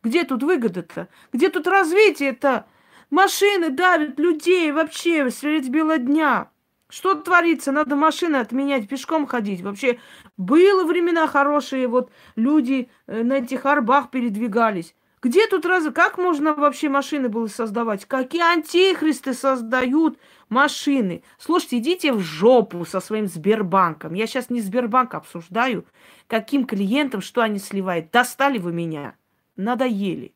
[0.02, 1.06] Где тут выгода-то?
[1.32, 2.66] Где тут развитие-то?
[3.10, 6.50] Машины давят людей вообще средь бела дня.
[6.88, 7.70] Что творится?
[7.70, 9.60] Надо машины отменять, пешком ходить.
[9.60, 10.00] Вообще,
[10.36, 14.96] было времена хорошие, вот люди э, на этих арбах передвигались.
[15.22, 15.84] Где тут раз...
[15.94, 18.06] Как можно вообще машины было создавать?
[18.06, 20.18] Какие антихристы создают
[20.50, 21.22] машины?
[21.38, 24.12] Слушайте, идите в жопу со своим Сбербанком.
[24.12, 25.86] Я сейчас не Сбербанк обсуждаю.
[26.26, 28.10] Каким клиентам, что они сливают.
[28.10, 29.14] Достали вы меня.
[29.56, 30.34] Надоели.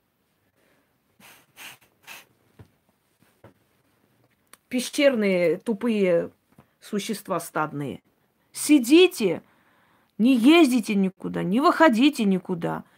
[4.68, 6.30] Пещерные тупые
[6.80, 8.02] существа стадные.
[8.52, 9.42] Сидите,
[10.16, 12.84] не ездите никуда, не выходите никуда–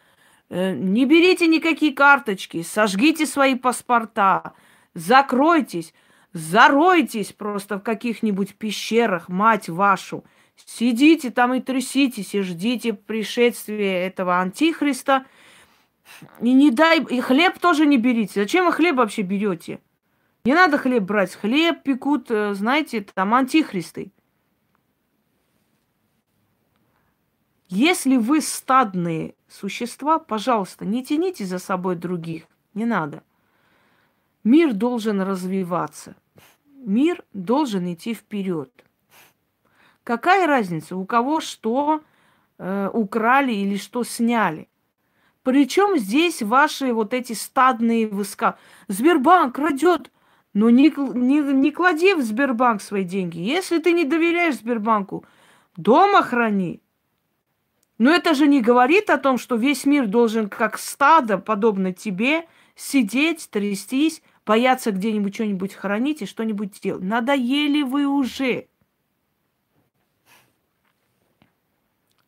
[0.49, 4.55] Э, не берите никакие карточки, сожгите свои паспорта,
[4.95, 5.93] закройтесь,
[6.37, 10.25] заройтесь просто в каких-нибудь пещерах, мать вашу.
[10.55, 15.25] Сидите там и тряситесь, и ждите пришествия этого антихриста.
[16.41, 17.03] И не дай...
[17.03, 18.41] И хлеб тоже не берите.
[18.41, 19.81] Зачем вы хлеб вообще берете?
[20.45, 21.35] Не надо хлеб брать.
[21.35, 24.13] Хлеб пекут, э, знаете, там антихристы.
[27.69, 32.45] Если вы стадные существа, пожалуйста, не тяните за собой других.
[32.75, 33.23] Не надо.
[34.45, 36.15] Мир должен развиваться.
[36.87, 38.71] Мир должен идти вперед.
[40.05, 42.01] Какая разница, у кого что
[42.59, 44.69] э, украли или что сняли?
[45.43, 48.57] Причем здесь ваши вот эти стадные выска.
[48.87, 50.13] Сбербанк крадет.
[50.55, 53.41] Но не, не, не клади в Сбербанк свои деньги.
[53.41, 55.25] Если ты не доверяешь Сбербанку,
[55.77, 56.81] дома храни.
[57.99, 62.47] Но это же не говорит о том, что весь мир должен как стадо, подобно тебе,
[62.77, 67.03] сидеть, трястись, бояться где-нибудь что-нибудь хранить и что-нибудь делать.
[67.03, 68.69] Надоели вы уже.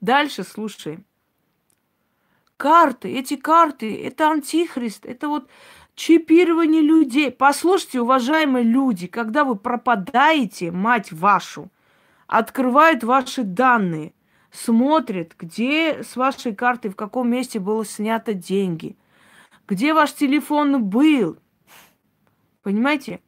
[0.01, 1.05] Дальше слушай.
[2.57, 5.49] Карты, эти карты, это антихрист, это вот
[5.95, 7.31] чипирование людей.
[7.31, 11.71] Послушайте, уважаемые люди, когда вы пропадаете, мать вашу,
[12.27, 14.13] открывают ваши данные,
[14.51, 18.97] смотрит, где с вашей карты, в каком месте было снято деньги,
[19.69, 21.39] где ваш телефон был.
[22.63, 23.21] Понимаете?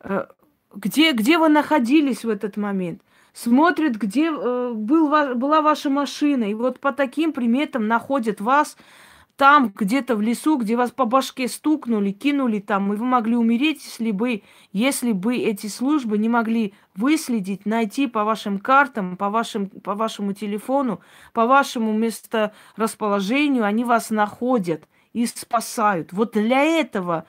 [0.00, 0.26] Э,
[0.74, 3.02] где, где вы находились в этот момент?
[3.32, 6.50] Смотрит, где э, был, была ваша машина.
[6.50, 8.76] И вот по таким приметам находят вас
[9.36, 13.82] там, где-то в лесу, где вас по башке стукнули, кинули там, и вы могли умереть,
[13.84, 19.68] если бы, если бы эти службы не могли выследить, найти по вашим картам, по, вашим,
[19.68, 21.00] по вашему телефону,
[21.32, 26.12] по вашему месторасположению, они вас находят и спасают.
[26.12, 27.26] Вот для этого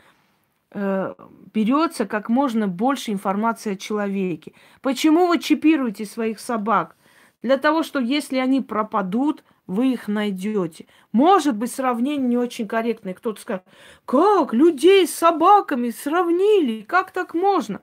[0.72, 1.13] э,
[1.54, 4.54] берется как можно больше информации о человеке.
[4.82, 6.96] Почему вы чипируете своих собак?
[7.41, 10.86] Для того, что если они пропадут, вы их найдете.
[11.12, 13.13] Может быть, сравнение не очень корректное.
[13.13, 13.63] Кто-то скажет,
[14.06, 16.82] как людей с собаками сравнили?
[16.82, 17.82] Как так можно?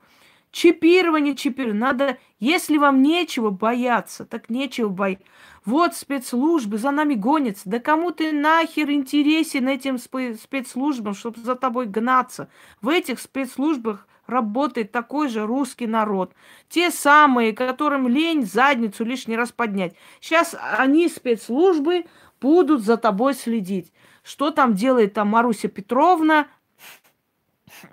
[0.51, 1.79] Чипирование, чипирование.
[1.79, 5.25] Надо, если вам нечего бояться, так нечего бояться.
[5.63, 7.69] Вот спецслужбы за нами гонятся.
[7.69, 12.49] Да кому ты нахер интересен этим спецслужбам, чтобы за тобой гнаться?
[12.81, 16.33] В этих спецслужбах работает такой же русский народ.
[16.67, 19.95] Те самые, которым лень задницу лишний раз поднять.
[20.19, 22.05] Сейчас они, спецслужбы,
[22.39, 23.93] будут за тобой следить.
[24.23, 26.47] Что там делает там Маруся Петровна,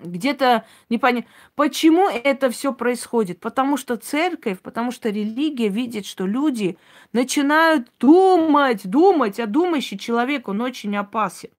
[0.01, 1.29] где-то непонятно.
[1.55, 3.39] Почему это все происходит?
[3.39, 6.77] Потому что церковь, потому что религия видит, что люди
[7.13, 11.49] начинают думать, думать, а думающий человек, он очень опасен.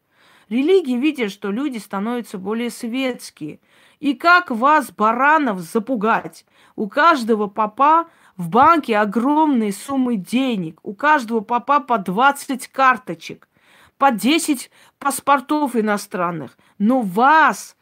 [0.48, 3.60] Религия видит, что люди становятся более светские.
[4.00, 6.44] И как вас, баранов, запугать?
[6.74, 10.80] У каждого папа в банке огромные суммы денег.
[10.82, 13.48] У каждого папа по 20 карточек,
[13.96, 16.58] по 10 паспортов иностранных.
[16.78, 17.76] Но вас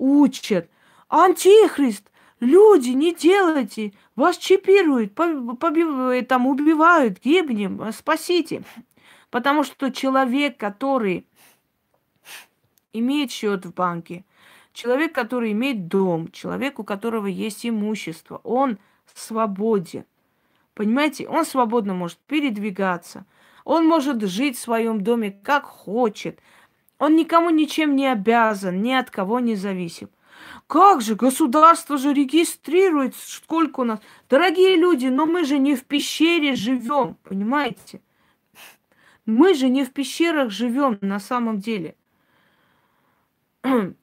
[0.00, 0.68] учат.
[1.08, 2.10] Антихрист,
[2.40, 8.62] люди, не делайте, вас чипируют, побивают, там убивают, гибнем, спасите.
[9.30, 11.26] Потому что человек, который
[12.92, 14.24] имеет счет в банке,
[14.72, 18.78] Человек, который имеет дом, человек, у которого есть имущество, он
[19.14, 20.04] свободен.
[20.74, 23.26] Понимаете, он свободно может передвигаться,
[23.64, 26.38] он может жить в своем доме как хочет,
[27.00, 30.10] он никому ничем не обязан, ни от кого не зависим.
[30.66, 34.00] Как же, государство же регистрирует, сколько у нас.
[34.28, 38.02] Дорогие люди, но мы же не в пещере живем, понимаете?
[39.24, 41.96] Мы же не в пещерах живем на самом деле.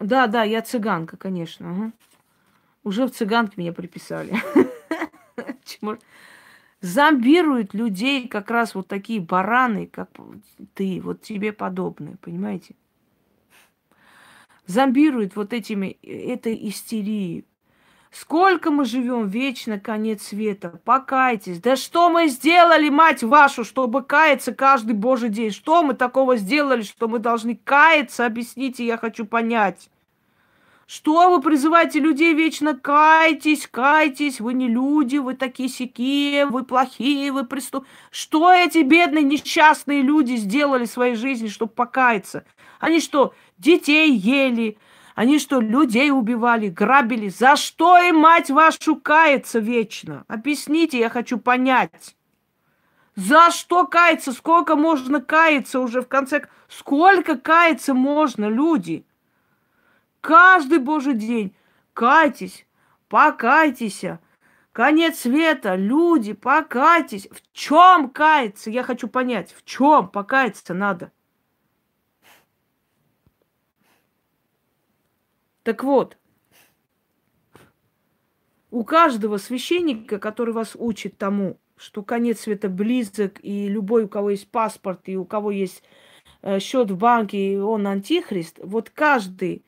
[0.00, 1.72] Да, да, я цыганка, конечно.
[1.72, 1.92] Ага.
[2.84, 4.32] Уже в цыганке меня приписали.
[6.80, 10.10] Зомбируют людей как раз вот такие бараны, как
[10.74, 12.76] ты, вот тебе подобные, понимаете?
[14.66, 17.44] Зомбируют вот этими, этой истерией.
[18.10, 20.80] Сколько мы живем вечно, конец света.
[20.84, 21.60] Покайтесь.
[21.60, 25.50] Да что мы сделали, мать вашу, чтобы каяться каждый божий день?
[25.50, 28.24] Что мы такого сделали, что мы должны каяться?
[28.24, 29.90] Объясните, я хочу понять.
[30.88, 37.30] Что вы призываете людей вечно кайтесь, кайтесь, вы не люди, вы такие сякие, вы плохие,
[37.30, 37.84] вы преступ...
[38.10, 42.46] Что эти бедные несчастные люди сделали в своей жизни, чтобы покаяться?
[42.80, 44.78] Они что, детей ели,
[45.14, 47.28] они что, людей убивали, грабили?
[47.28, 50.24] За что им, мать вашу, кается вечно?
[50.26, 52.16] Объясните, я хочу понять.
[53.14, 54.32] За что каяться?
[54.32, 56.46] Сколько можно каяться уже в конце?
[56.66, 59.04] Сколько каяться можно, люди?
[60.20, 61.54] Каждый божий день
[61.94, 62.66] кайтесь,
[63.08, 64.04] покайтесь.
[64.72, 67.28] Конец света, люди, покайтесь.
[67.30, 68.70] В чем каяться?
[68.70, 71.10] Я хочу понять, в чем покаяться надо?
[75.64, 76.16] Так вот,
[78.70, 84.30] у каждого священника, который вас учит тому, что конец света близок, и любой, у кого
[84.30, 85.82] есть паспорт, и у кого есть
[86.42, 89.64] э, счет в банке, и он антихрист, вот каждый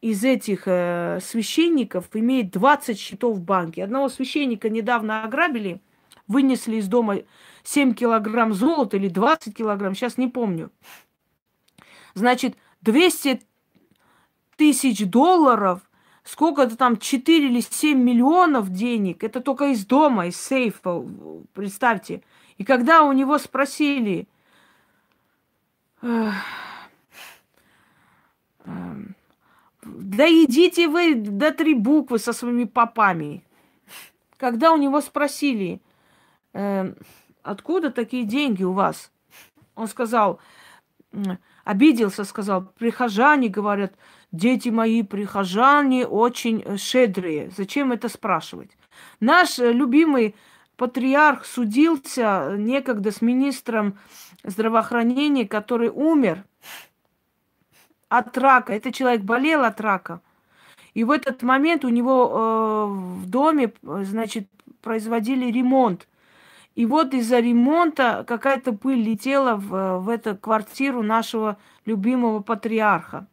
[0.00, 3.84] из этих э, священников имеет 20 счетов в банке.
[3.84, 5.80] Одного священника недавно ограбили,
[6.26, 7.18] вынесли из дома
[7.64, 10.70] 7 килограмм золота или 20 килограмм, сейчас не помню.
[12.14, 13.42] Значит, 200
[14.56, 15.80] тысяч долларов
[16.24, 21.04] сколько-то там 4 или 7 миллионов денег, это только из дома, из сейфа,
[21.52, 22.22] представьте.
[22.56, 24.28] И когда у него спросили,
[29.82, 33.44] да идите вы до три буквы со своими попами.
[34.36, 35.80] Когда у него спросили,
[36.52, 36.94] э,
[37.42, 39.10] откуда такие деньги у вас,
[39.74, 40.40] он сказал,
[41.64, 43.94] обиделся, сказал, прихожане говорят,
[44.32, 47.50] дети мои прихожане очень э, щедрые.
[47.56, 48.76] Зачем это спрашивать?
[49.20, 50.34] Наш э, любимый
[50.76, 53.98] патриарх судился некогда с министром
[54.44, 56.44] здравоохранения, который умер
[58.10, 58.74] от рака.
[58.74, 60.20] Этот человек болел от рака.
[60.92, 62.84] И в этот момент у него э,
[63.22, 64.48] в доме, значит,
[64.82, 66.06] производили ремонт.
[66.74, 71.56] И вот из-за ремонта какая-то пыль летела в, в эту квартиру нашего
[71.86, 73.26] любимого патриарха.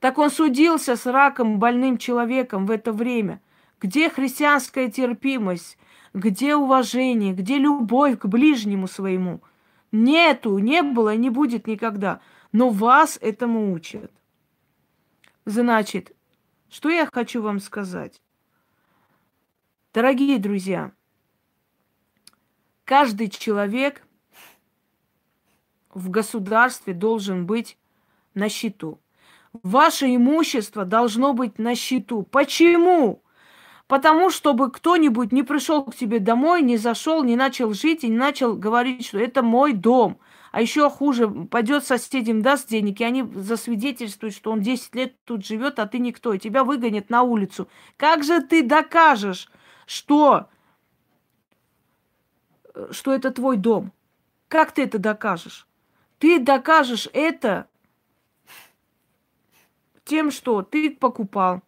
[0.00, 3.40] Так он судился с раком больным человеком в это время.
[3.80, 5.78] Где христианская терпимость?
[6.14, 7.32] Где уважение?
[7.32, 9.40] Где любовь к ближнему своему?
[9.92, 12.20] Нету, не было, не будет никогда.
[12.58, 14.10] Но вас этому учат.
[15.44, 16.16] Значит,
[16.70, 18.22] что я хочу вам сказать?
[19.92, 20.92] Дорогие друзья,
[22.86, 24.06] каждый человек
[25.90, 27.76] в государстве должен быть
[28.32, 29.02] на счету.
[29.62, 32.22] Ваше имущество должно быть на счету.
[32.22, 33.22] Почему?
[33.86, 38.16] Потому, чтобы кто-нибудь не пришел к тебе домой, не зашел, не начал жить и не
[38.16, 40.18] начал говорить, что это мой дом.
[40.56, 45.44] А еще хуже, пойдет соседям, даст денег, и они засвидетельствуют, что он 10 лет тут
[45.44, 47.68] живет, а ты никто, и тебя выгонят на улицу.
[47.98, 49.50] Как же ты докажешь,
[49.84, 50.48] что,
[52.90, 53.92] что это твой дом?
[54.48, 55.66] Как ты это докажешь?
[56.18, 57.68] Ты докажешь это
[60.06, 61.60] тем, что ты покупал,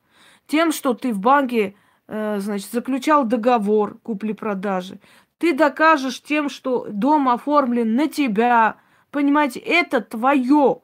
[0.46, 1.74] тем, что ты в банке,
[2.06, 4.98] э, значит, заключал договор купли-продажи.
[5.38, 8.76] Ты докажешь тем, что дом оформлен на тебя.
[9.10, 10.80] Понимаете, это твое.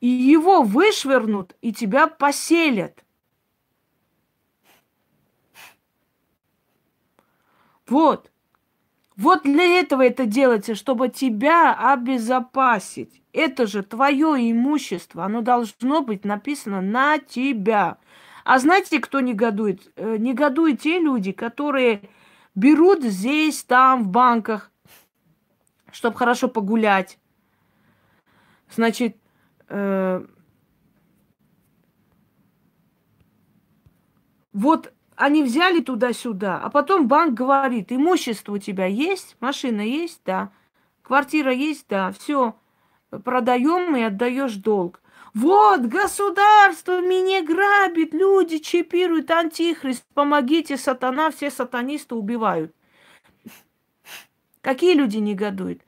[0.00, 3.04] И его вышвырнут, и тебя поселят.
[7.86, 8.30] Вот.
[9.16, 13.22] Вот для этого это делается, чтобы тебя обезопасить.
[13.32, 17.98] Это же твое имущество, оно должно быть написано на тебя.
[18.44, 19.92] А знаете, кто негодует?
[19.96, 22.10] Э, негодуют те люди, которые
[22.54, 24.70] берут здесь, там, в банках,
[25.92, 27.18] чтобы хорошо погулять.
[28.70, 29.16] Значит,
[29.68, 30.26] э,
[34.52, 40.50] вот они взяли туда-сюда, а потом банк говорит, имущество у тебя есть, машина есть, да,
[41.02, 42.56] квартира есть, да, все,
[43.22, 45.00] продаем и отдаешь долг.
[45.34, 52.72] Вот, государство меня грабит, люди чипируют, антихрист, помогите, сатана, все сатанисты убивают.
[54.60, 55.82] Какие люди негодуют?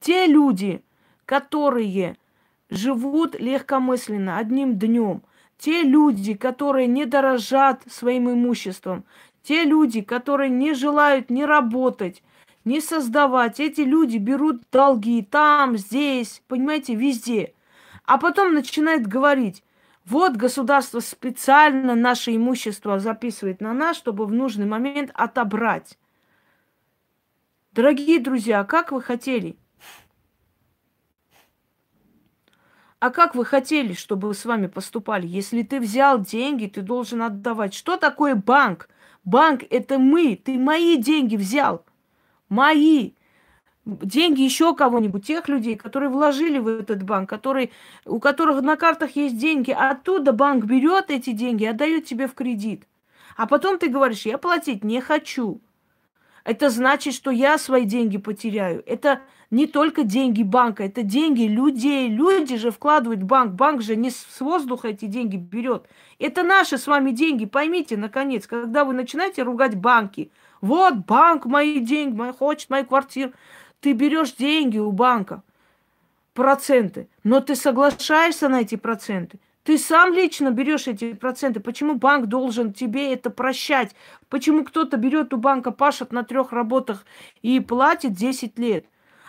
[0.00, 0.82] Те люди,
[1.26, 2.16] которые
[2.70, 5.22] живут легкомысленно, одним днем,
[5.58, 9.04] те люди, которые не дорожат своим имуществом,
[9.44, 12.22] те люди, которые не желают не работать,
[12.64, 17.54] не создавать, эти люди берут долги там, здесь, понимаете, везде.
[18.08, 19.62] А потом начинает говорить,
[20.06, 25.98] вот государство специально наше имущество записывает на нас, чтобы в нужный момент отобрать.
[27.72, 29.58] Дорогие друзья, как вы хотели–
[33.00, 35.26] А как вы хотели, чтобы с вами поступали?
[35.26, 37.72] Если ты взял деньги, ты должен отдавать.
[37.72, 38.88] Что такое банк?
[39.22, 40.34] Банк– это мы.
[40.34, 41.84] Ты мои деньги взял.
[42.48, 43.12] Мои.
[43.88, 47.70] Деньги еще кого-нибудь, тех людей, которые вложили в этот банк, которые,
[48.04, 49.70] у которых на картах есть деньги.
[49.70, 52.86] Оттуда банк берет эти деньги отдает тебе в кредит.
[53.38, 55.62] А потом ты говоришь, я платить не хочу.
[56.44, 58.82] Это значит, что я свои деньги потеряю.
[58.84, 59.20] Это
[59.50, 62.10] не только деньги банка, это деньги людей.
[62.10, 63.54] Люди же вкладывают в банк.
[63.54, 65.86] Банк же не с воздуха эти деньги берет.
[66.18, 67.46] Это наши с вами деньги.
[67.46, 70.30] Поймите, наконец, когда вы начинаете ругать банки.
[70.60, 73.32] Вот банк мои деньги, мой, хочет мою квартиру.
[73.80, 75.42] Ты берешь деньги у банка,
[76.34, 79.38] проценты, но ты соглашаешься на эти проценты.
[79.62, 81.60] Ты сам лично берешь эти проценты.
[81.60, 83.94] Почему банк должен тебе это прощать?
[84.30, 87.04] Почему кто-то берет у банка, пашет на трех работах
[87.42, 88.86] и платит 10 лет?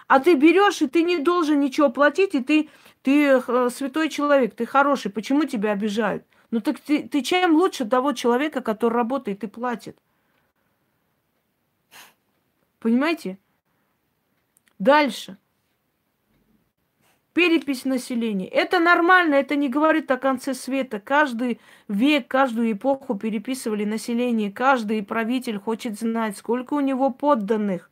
[0.07, 2.69] А ты берешь, и ты не должен ничего платить, и ты,
[3.03, 5.11] ты э, святой человек, ты хороший.
[5.11, 6.23] Почему тебя обижают?
[6.51, 9.97] Ну так ты, ты чем лучше того человека, который работает и платит?
[12.79, 13.37] Понимаете?
[14.79, 15.37] Дальше
[17.39, 18.47] перепись населения.
[18.47, 20.99] Это нормально, это не говорит о конце света.
[20.99, 24.51] Каждый век, каждую эпоху переписывали население.
[24.51, 27.91] Каждый правитель хочет знать, сколько у него подданных.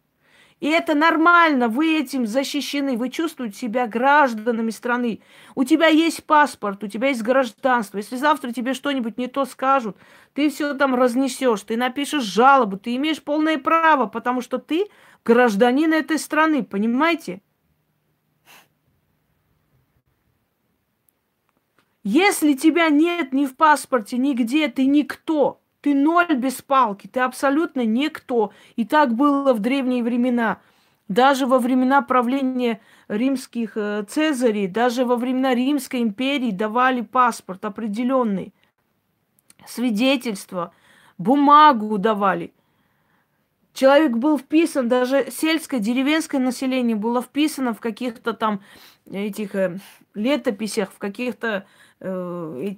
[0.60, 5.22] И это нормально, вы этим защищены, вы чувствуете себя гражданами страны.
[5.54, 7.98] У тебя есть паспорт, у тебя есть гражданство.
[7.98, 9.98] Если завтра тебе что-нибудь не то скажут,
[10.34, 14.88] ты все там разнесешь, ты напишешь жалобу, ты имеешь полное право, потому что ты
[15.28, 17.42] гражданин этой страны, понимаете?
[22.04, 25.60] Если тебя нет ни в паспорте, нигде, ты никто.
[25.82, 28.54] Ты ноль без палки, ты абсолютно никто.
[28.78, 30.62] И так было в древние времена.
[31.10, 38.54] Даже во времена правления римских э, цезарей, даже во времена Римской империи давали паспорт определенный,
[39.66, 40.74] свидетельство,
[41.18, 42.54] бумагу давали.
[43.78, 48.62] Человек был вписан, даже сельское, деревенское население было вписано в каких-то там
[49.08, 49.78] этих э,
[50.16, 51.68] летописях, в каких-то
[52.00, 52.72] э,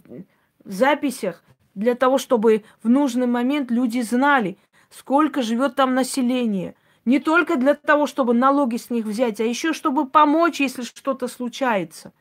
[0.66, 1.42] записях
[1.74, 4.58] для того, чтобы в нужный момент люди знали,
[4.90, 6.76] сколько живет там население.
[7.06, 11.30] Не только для того, чтобы налоги с них взять, а еще чтобы помочь, если что-то
[11.30, 12.12] случается.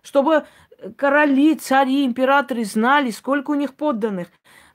[0.00, 0.46] Чтобы
[0.94, 4.28] короли, цари, императоры знали, сколько у них подданных,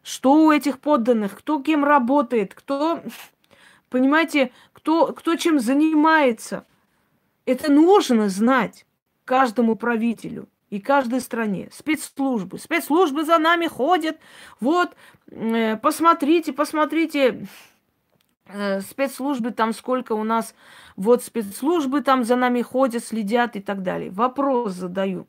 [0.03, 3.01] что у этих подданных, кто кем работает, кто,
[3.89, 6.65] понимаете, кто, кто чем занимается.
[7.45, 8.85] Это нужно знать
[9.25, 11.69] каждому правителю и каждой стране.
[11.71, 12.59] Спецслужбы.
[12.59, 14.17] Спецслужбы за нами ходят.
[14.59, 14.95] Вот,
[15.31, 17.47] э, посмотрите, посмотрите,
[18.45, 20.55] э, спецслужбы там сколько у нас.
[20.95, 24.11] Вот спецслужбы там за нами ходят, следят и так далее.
[24.11, 25.27] Вопрос задаю.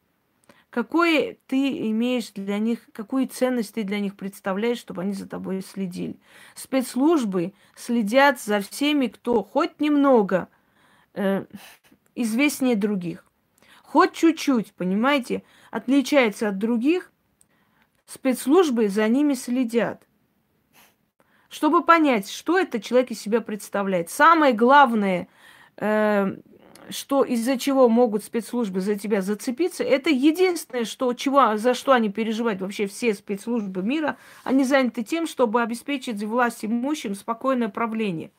[0.70, 5.62] Какой ты имеешь для них, какую ценность ты для них представляешь, чтобы они за тобой
[5.62, 6.16] следили?
[6.54, 10.48] Спецслужбы следят за всеми, кто хоть немного
[11.14, 11.46] э,
[12.14, 13.28] известнее других
[13.88, 17.10] хоть чуть-чуть, понимаете, отличается от других,
[18.04, 20.06] спецслужбы за ними следят.
[21.48, 24.10] Чтобы понять, что этот человек из себя представляет.
[24.10, 25.28] Самое главное,
[25.78, 26.36] э,
[26.90, 32.08] что из-за чего могут спецслужбы за тебя зацепиться, это единственное, что, чего, за что они
[32.08, 38.30] переживают вообще все спецслужбы мира, они заняты тем, чтобы обеспечить власть имущим спокойное правление.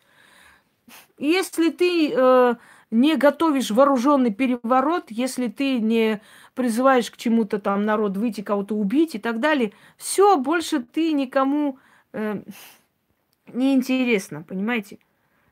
[1.18, 2.56] Если ты э,
[2.92, 6.22] не готовишь вооруженный переворот, если ты не
[6.56, 11.78] призываешь к чему-то там народ выйти, кого-то убить и так далее, все, больше ты никому
[12.14, 12.42] э,
[13.54, 14.98] не интересно, понимаете?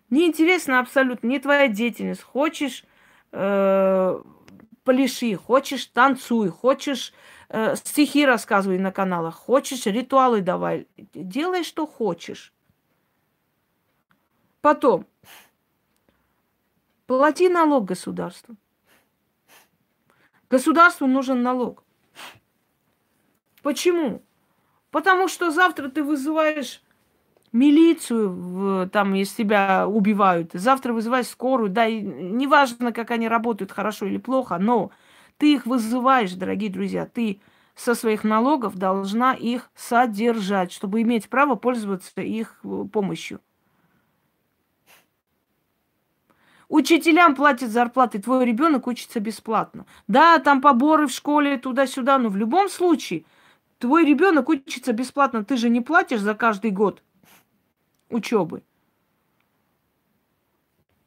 [0.10, 2.22] Не интересно абсолютно, не твоя деятельность.
[2.22, 2.86] Хочешь
[3.32, 4.22] э,
[4.84, 7.14] пляши, хочешь танцуй, хочешь
[7.50, 12.54] э, стихи рассказывай на каналах, хочешь ритуалы давай, делай что хочешь.
[14.62, 15.06] Потом,
[17.08, 18.58] Плати налог государству.
[20.50, 21.84] Государству нужен налог.
[23.64, 24.22] Почему?
[24.92, 26.82] Потому что завтра ты вызываешь
[27.58, 34.05] милицию, там, если тебя убивают, завтра вызываешь скорую, да, и неважно, как они работают, хорошо
[34.05, 34.91] или плохо, но
[35.38, 37.39] ты их вызываешь, дорогие друзья, ты
[37.76, 43.39] со своих налогов должна их содержать, чтобы иметь право пользоваться их э, помощью.
[46.70, 49.86] Учителям платят зарплаты, твой ребенок учится бесплатно.
[50.08, 53.24] Да, там поборы в школе туда-сюда, но в любом случае
[53.78, 55.45] твой ребенок учится бесплатно.
[55.45, 57.03] Ты же не платишь за каждый год
[58.10, 58.64] учебы.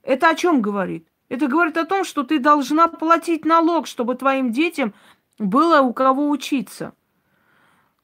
[0.02, 1.06] Это о чем говорит?
[1.28, 4.92] Это говорит о том, что ты должна платить налог, чтобы твоим детям
[5.38, 6.92] было у кого учиться.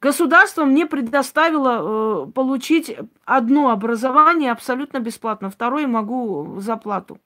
[0.00, 7.18] Государство мне предоставило э, получить одно образование абсолютно бесплатно, второе могу за плату.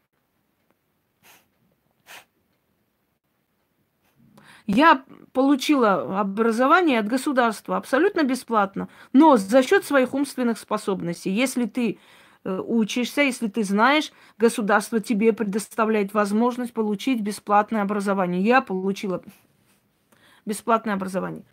[4.73, 11.31] Я получила образование от государства абсолютно бесплатно, но за счет своих умственных способностей.
[11.31, 11.99] Если ты
[12.45, 18.41] э, учишься, если ты знаешь, государство тебе предоставляет возможность получить бесплатное образование.
[18.43, 19.25] Я получила
[20.47, 21.45] бесплатное образование.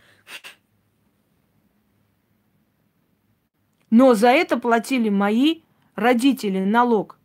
[3.89, 5.61] Но за это платили мои
[5.95, 7.17] родители налог,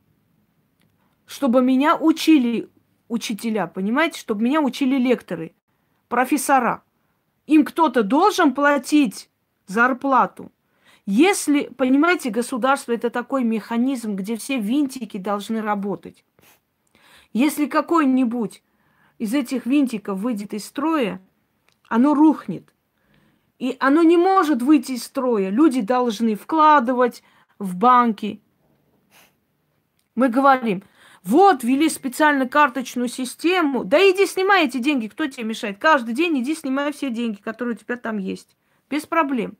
[1.26, 2.70] чтобы меня учили
[3.08, 5.54] учителя, понимаете, чтобы меня учили лекторы,
[6.12, 6.82] профессора.
[7.46, 9.30] Им кто-то должен платить
[9.66, 10.52] зарплату.
[11.06, 16.22] Если, понимаете, государство это такой механизм, где все винтики должны работать.
[17.32, 18.62] Если какой-нибудь
[19.16, 21.18] из этих винтиков выйдет из строя,
[21.88, 22.74] оно рухнет.
[23.58, 25.48] И оно не может выйти из строя.
[25.48, 27.22] Люди должны вкладывать
[27.58, 28.42] в банки.
[30.14, 30.82] Мы говорим,
[31.24, 33.84] вот, ввели специально карточную систему.
[33.84, 35.78] Да иди снимай эти деньги, кто тебе мешает?
[35.78, 38.56] Каждый день иди снимай все деньги, которые у тебя там есть.
[38.90, 39.56] Без проблем.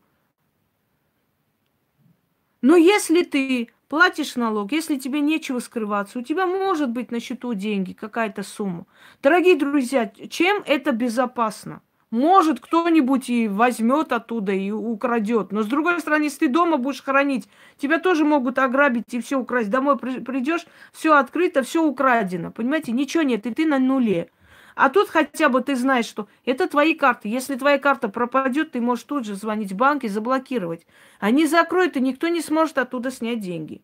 [2.62, 7.54] Но если ты платишь налог, если тебе нечего скрываться, у тебя может быть на счету
[7.54, 8.86] деньги, какая-то сумма.
[9.22, 11.82] Дорогие друзья, чем это безопасно?
[12.12, 15.50] Может, кто-нибудь и возьмет оттуда и украдет.
[15.50, 17.48] Но с другой стороны, если ты дома будешь хранить,
[17.78, 19.70] тебя тоже могут ограбить и все украсть.
[19.70, 22.50] Домой придешь, все открыто, все украдено.
[22.50, 24.30] Понимаете, ничего нет, и ты на нуле.
[24.74, 27.30] А тут хотя бы ты знаешь, что это твои карты.
[27.30, 30.86] Если твоя карта пропадет, ты можешь тут же звонить в банк и заблокировать.
[31.18, 33.80] Они закроют, и никто не сможет оттуда снять деньги.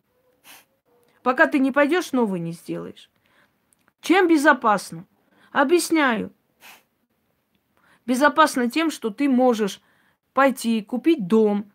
[1.23, 3.09] Пока ты не пойдешь, новый не сделаешь.
[4.01, 5.05] Чем безопасно?
[5.51, 6.31] Объясняю.
[8.09, 9.81] Безопасно тем, что ты можешь
[10.33, 11.71] пойти купить дом,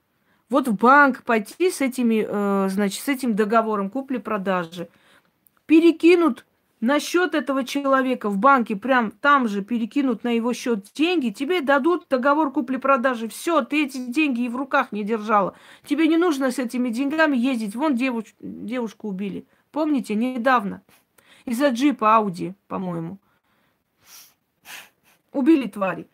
[0.50, 4.88] вот в банк пойти с этими, э, значит, с этим договором купли-продажи,
[5.66, 6.44] перекинут
[6.80, 11.60] на счет этого человека в банке, прям там же перекинут на его счет деньги, тебе
[11.60, 13.28] дадут договор купли-продажи.
[13.28, 15.54] Все, ты эти деньги и в руках не держала.
[15.86, 17.76] Тебе не нужно с этими деньгами ездить.
[17.76, 18.34] Вон девуш...
[18.40, 19.46] девушку убили.
[19.70, 20.82] Помните, недавно.
[21.44, 23.18] Из-за джипа Ауди, по-моему.
[25.30, 26.08] Убили твари.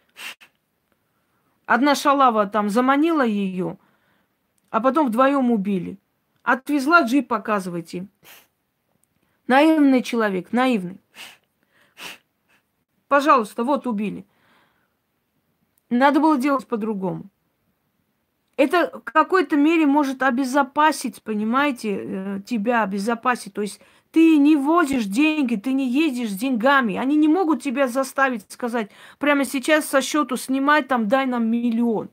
[1.67, 3.79] Одна шалава там заманила ее,
[4.71, 5.99] а потом вдвоем убили.
[6.43, 8.09] Отвезла джип, показывайте.
[9.47, 11.01] Наивный человек, наивный.
[13.09, 14.27] Пожалуйста, вот убили.
[15.91, 17.31] Надо было делать по-другому.
[18.57, 23.55] Это в какой-то мере может обезопасить, понимаете, э, тебя обезопасить.
[23.55, 23.81] То есть
[24.11, 26.97] ты не возишь деньги, ты не ездишь с деньгами.
[26.97, 32.11] Они не могут тебя заставить сказать, прямо сейчас со счету снимай там, дай нам миллион.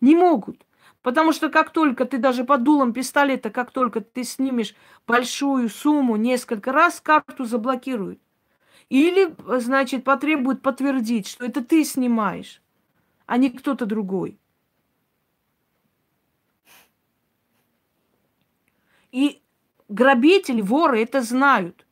[0.00, 0.64] Не могут.
[1.02, 4.74] Потому что как только ты даже под дулом пистолета, как только ты снимешь
[5.06, 8.20] большую сумму несколько раз, карту заблокируют.
[8.90, 12.60] Или, значит, потребуют подтвердить, что это ты снимаешь,
[13.26, 14.38] а не кто-то другой.
[19.12, 19.42] И
[19.90, 21.86] грабители, воры это знают.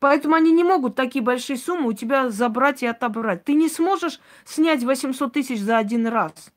[0.00, 3.44] Поэтому они не могут такие большие суммы у тебя забрать и отобрать.
[3.44, 6.52] Ты не сможешь снять 800 тысяч за один раз.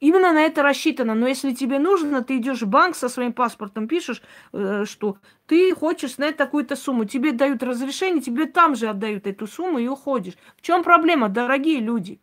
[0.00, 1.14] Именно на это рассчитано.
[1.14, 4.22] Но если тебе нужно, ты идешь в банк со своим паспортом, пишешь,
[4.52, 5.16] э, что
[5.46, 7.04] ты хочешь снять такую-то сумму.
[7.04, 10.34] Тебе дают разрешение, тебе там же отдают эту сумму и уходишь.
[10.56, 12.20] В чем проблема, дорогие люди?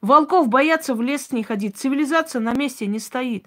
[0.00, 1.76] Волков боятся в лес не ходить.
[1.76, 3.46] Цивилизация на месте не стоит.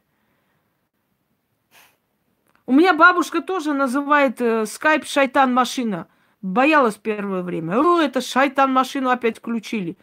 [2.72, 6.08] У меня бабушка тоже называет э, скайп шайтан-машина.
[6.42, 7.78] Боялась первое время.
[7.78, 9.98] О, это шайтан-машину опять включили.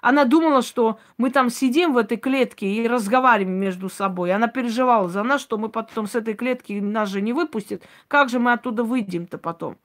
[0.00, 4.32] Она думала, что мы там сидим в этой клетке и разговариваем между собой.
[4.32, 7.82] Она переживала за нас, что мы потом с этой клетки нас же не выпустят.
[8.06, 9.76] Как же мы оттуда выйдем-то потом?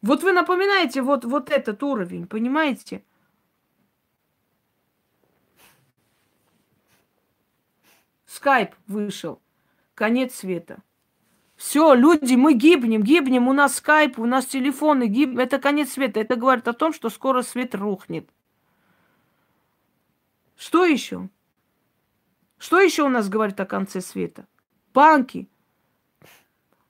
[0.00, 3.02] Вот вы напоминаете вот, вот этот уровень, понимаете?
[8.26, 9.40] Скайп вышел.
[9.96, 10.82] Конец света.
[11.56, 15.38] Все, люди, мы гибнем, гибнем, у нас скайп, у нас телефоны, гиб...
[15.38, 16.20] это конец света.
[16.20, 18.28] Это говорит о том, что скоро свет рухнет.
[20.54, 21.30] Что еще?
[22.58, 24.46] Что еще у нас говорит о конце света?
[24.92, 25.48] Банки.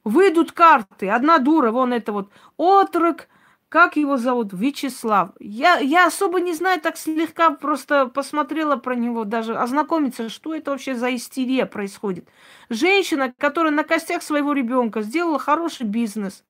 [0.02, 1.08] Выйдут карты.
[1.08, 3.28] Одна дура, вон это вот отрок,
[3.68, 4.52] как его зовут?
[4.52, 5.30] Вячеслав.
[5.40, 10.70] Я, я особо не знаю, так слегка просто посмотрела про него, даже ознакомиться, что это
[10.70, 12.28] вообще за истерия происходит.
[12.70, 16.44] Женщина, которая на костях своего ребенка сделала хороший бизнес.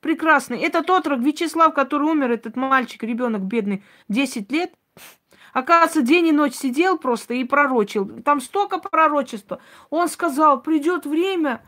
[0.00, 0.58] Прекрасный.
[0.60, 4.72] Это тот рок Вячеслав, который умер, этот мальчик, ребенок бедный, 10 лет.
[5.52, 8.06] Оказывается, день и ночь сидел просто и пророчил.
[8.22, 9.60] Там столько пророчества.
[9.90, 11.62] Он сказал, придет время,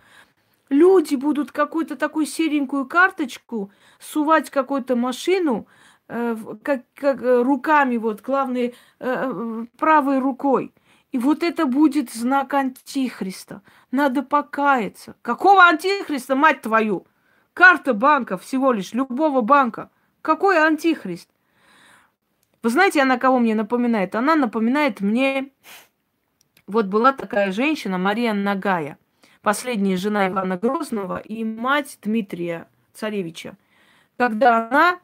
[0.68, 5.66] люди будут какую-то такую серенькую карточку сувать какую-то машину,
[6.08, 10.72] э, как, как э, руками, вот, главное, э, правой рукой.
[11.12, 13.62] И вот это будет знак антихриста.
[13.92, 15.14] Надо покаяться.
[15.22, 17.06] Какого антихриста, мать твою?
[17.52, 19.90] Карта банка всего лишь, любого банка.
[20.22, 21.30] Какой антихрист?
[22.64, 24.14] Вы знаете, она кого мне напоминает?
[24.14, 25.52] Она напоминает мне...
[26.66, 28.98] Вот была такая женщина, Мария Нагая,
[29.44, 33.56] последняя жена Ивана Грозного и мать Дмитрия Царевича.
[34.16, 34.98] Когда она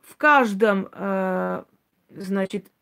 [0.00, 1.64] в каждом, э,
[2.10, 2.72] значит,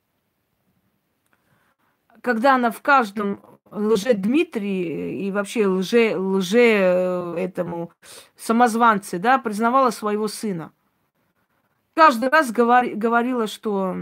[2.23, 7.93] когда она в каждом лже Дмитрий и вообще лже, лже э, этому
[8.37, 10.73] самозванце, да, признавала своего сына.
[11.95, 13.97] Каждый раз говори, говорила, что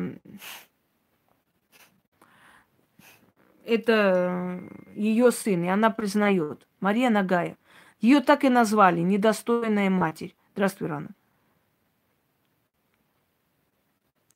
[3.68, 4.60] это
[4.94, 6.66] ее сын, и она признает.
[6.80, 7.56] Мария Нагая.
[8.00, 10.34] Ее так и назвали, недостойная матерь.
[10.54, 11.10] Здравствуй, Рана.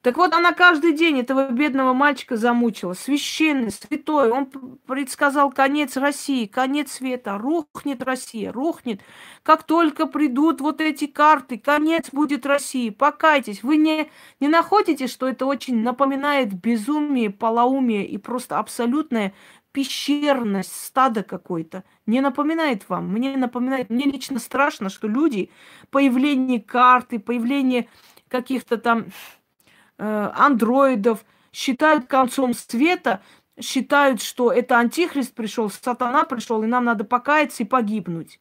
[0.03, 2.93] Так вот, она каждый день этого бедного мальчика замучила.
[2.93, 4.31] Священный, святой.
[4.31, 4.47] Он
[4.85, 7.39] предсказал конец России, конец света.
[7.39, 9.01] Рухнет Россия, рухнет.
[9.45, 12.91] Как только придут вот эти карты, конец будет России.
[12.91, 13.63] Покайтесь.
[13.63, 19.33] Вы не, не находите, что это очень напоминает безумие, полоумие и просто абсолютная
[19.71, 21.85] пещерность стада какой-то.
[22.07, 23.09] Не напоминает вам.
[23.09, 25.51] Мне напоминает, мне лично страшно, что люди,
[25.91, 27.89] появление карты, появление
[28.29, 29.07] каких-то там
[30.03, 33.23] андроидов, считают концом света,
[33.61, 38.41] считают, что это антихрист пришел, сатана пришел, и нам надо покаяться и погибнуть.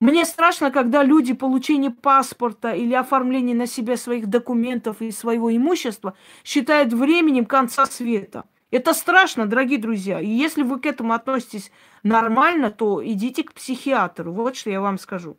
[0.00, 6.14] Мне страшно, когда люди получение паспорта или оформление на себя своих документов и своего имущества
[6.44, 8.44] считают временем конца света.
[8.70, 10.20] Это страшно, дорогие друзья.
[10.20, 11.70] И если вы к этому относитесь
[12.02, 14.32] нормально, то идите к психиатру.
[14.32, 15.38] Вот что я вам скажу.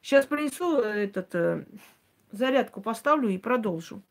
[0.00, 1.64] Сейчас принесу этот э,
[2.32, 4.02] Зарядку поставлю и продолжу.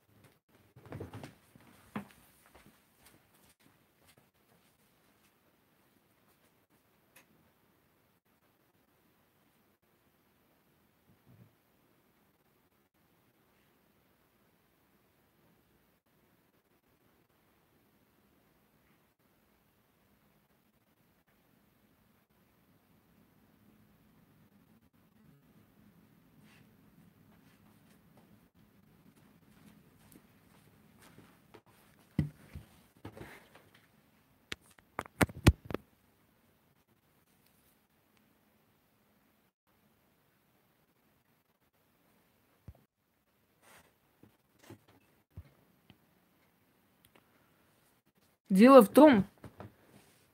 [48.51, 49.25] Дело в том,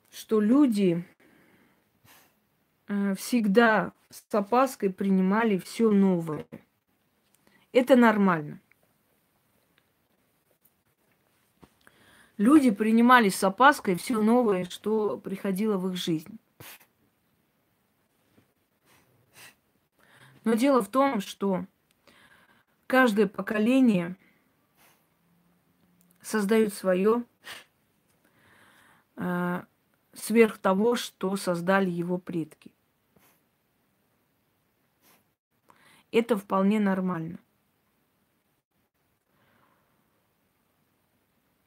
[0.09, 1.05] что люди
[2.88, 6.47] э, всегда с опаской принимали все новое.
[7.74, 8.59] Это нормально.
[12.38, 16.39] Люди принимали с опаской все новое, что приходило в их жизнь.
[20.43, 21.68] Но дело в том, что
[22.88, 24.15] каждое поколение
[26.24, 27.24] создает свое
[29.18, 32.72] сверх того, что создали его предки.
[36.11, 37.39] Это вполне нормально.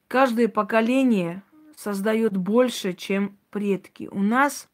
[0.07, 1.43] Каждое поколение
[1.75, 4.09] создает больше, чем предки.
[4.11, 4.69] У нас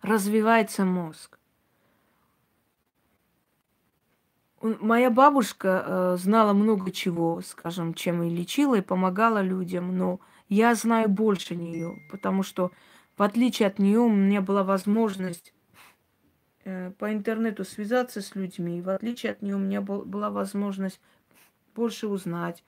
[0.00, 1.38] развивается мозг.
[4.62, 10.74] Моя бабушка э, знала много чего, скажем, чем и лечила, и помогала людям, но я
[10.74, 12.70] знаю больше нее, потому что
[13.16, 15.54] в отличие от нее у меня была возможность
[16.64, 20.30] э, по интернету связаться с людьми, и в отличие от нее у меня был, была
[20.30, 21.00] возможность
[21.74, 22.62] больше узнать,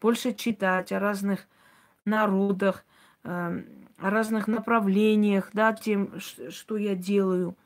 [0.00, 1.46] больше читать о разных
[2.04, 2.84] народах,
[3.24, 3.62] э,
[3.98, 7.56] о разных направлениях, да, тем, что я делаю.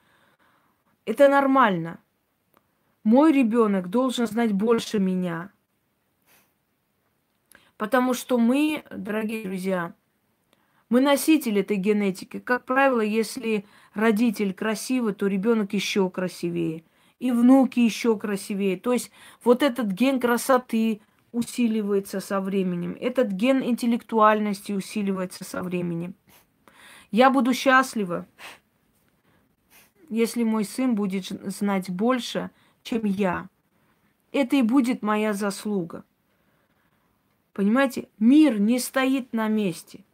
[1.04, 1.98] Это нормально.
[3.04, 5.50] Мой ребенок должен знать больше меня.
[7.82, 9.92] Потому что мы, дорогие друзья,
[10.88, 12.38] мы носители этой генетики.
[12.38, 16.84] Как правило, если родитель красивый, то ребенок еще красивее.
[17.18, 18.76] И внуки еще красивее.
[18.76, 19.10] То есть
[19.42, 21.00] вот этот ген красоты
[21.32, 22.96] усиливается со временем.
[23.00, 26.14] Этот ген интеллектуальности усиливается со временем.
[27.10, 28.28] Я буду счастлива,
[30.08, 32.52] если мой сын будет знать больше,
[32.84, 33.48] чем я.
[34.30, 36.04] Это и будет моя заслуга.
[37.52, 40.04] Понимаете, мир не стоит на месте.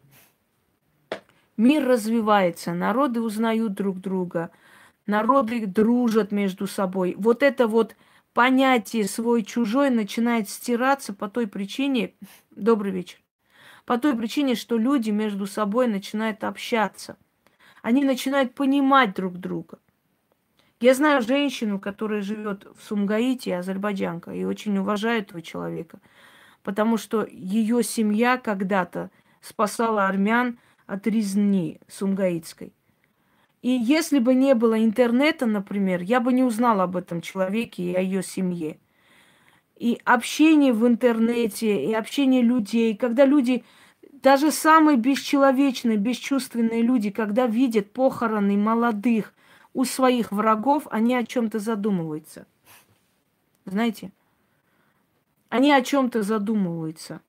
[1.56, 4.50] Мир развивается, народы узнают друг друга,
[5.06, 7.14] народы дружат между собой.
[7.18, 7.96] Вот это вот
[8.32, 12.14] понятие свой-чужой начинает стираться по той причине,
[12.50, 13.18] добрый вечер,
[13.84, 17.16] По той причине, что люди между собой начинают общаться.
[17.82, 19.78] Они начинают понимать друг друга.
[20.80, 25.98] Я знаю женщину, которая живет в Сумгаите, азербайджанка, и очень уважаю этого человека,
[26.68, 29.10] потому что ее семья когда-то
[29.40, 32.74] спасала армян от резни сумгаитской.
[33.62, 37.94] И если бы не было интернета, например, я бы не узнала об этом человеке и
[37.94, 38.78] о ее семье.
[39.76, 43.64] И общение в интернете, и общение людей, когда люди,
[44.12, 49.32] даже самые бесчеловечные, бесчувственные люди, когда видят похороны молодых
[49.72, 52.46] у своих врагов, они о чем-то задумываются.
[53.64, 54.12] Знаете?
[55.48, 57.20] Они о чем-то задумываются.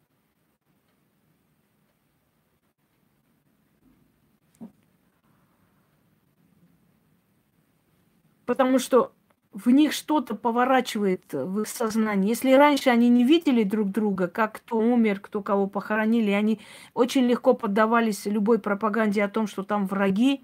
[8.50, 9.14] потому что
[9.54, 12.30] в них что-то поворачивает в их сознании.
[12.30, 16.60] Если раньше они не видели друг друга, как кто умер, кто кого похоронили, они
[16.96, 20.44] очень легко поддавались любой пропаганде о том, что там враги.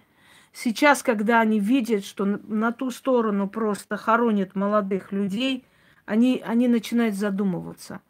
[0.54, 5.66] Сейчас, когда они видят, что на ту сторону просто хоронят молодых людей,
[6.06, 8.02] они, они начинают задумываться.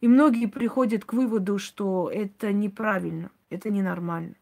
[0.00, 4.34] И многие приходят к выводу, что это неправильно, это ненормально.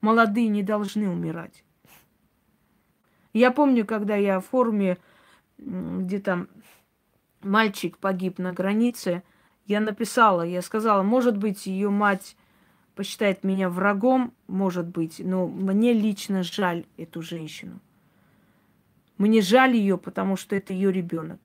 [0.00, 1.64] Молодые не должны умирать.
[3.32, 4.98] Я помню, когда я в форуме,
[5.58, 6.48] где там
[7.42, 9.22] мальчик погиб на границе,
[9.66, 12.36] я написала, я сказала, может быть, ее мать
[12.94, 17.80] посчитает меня врагом, может быть, но мне лично жаль эту женщину.
[19.18, 21.40] Мне жаль ее, потому что это ее ребенок.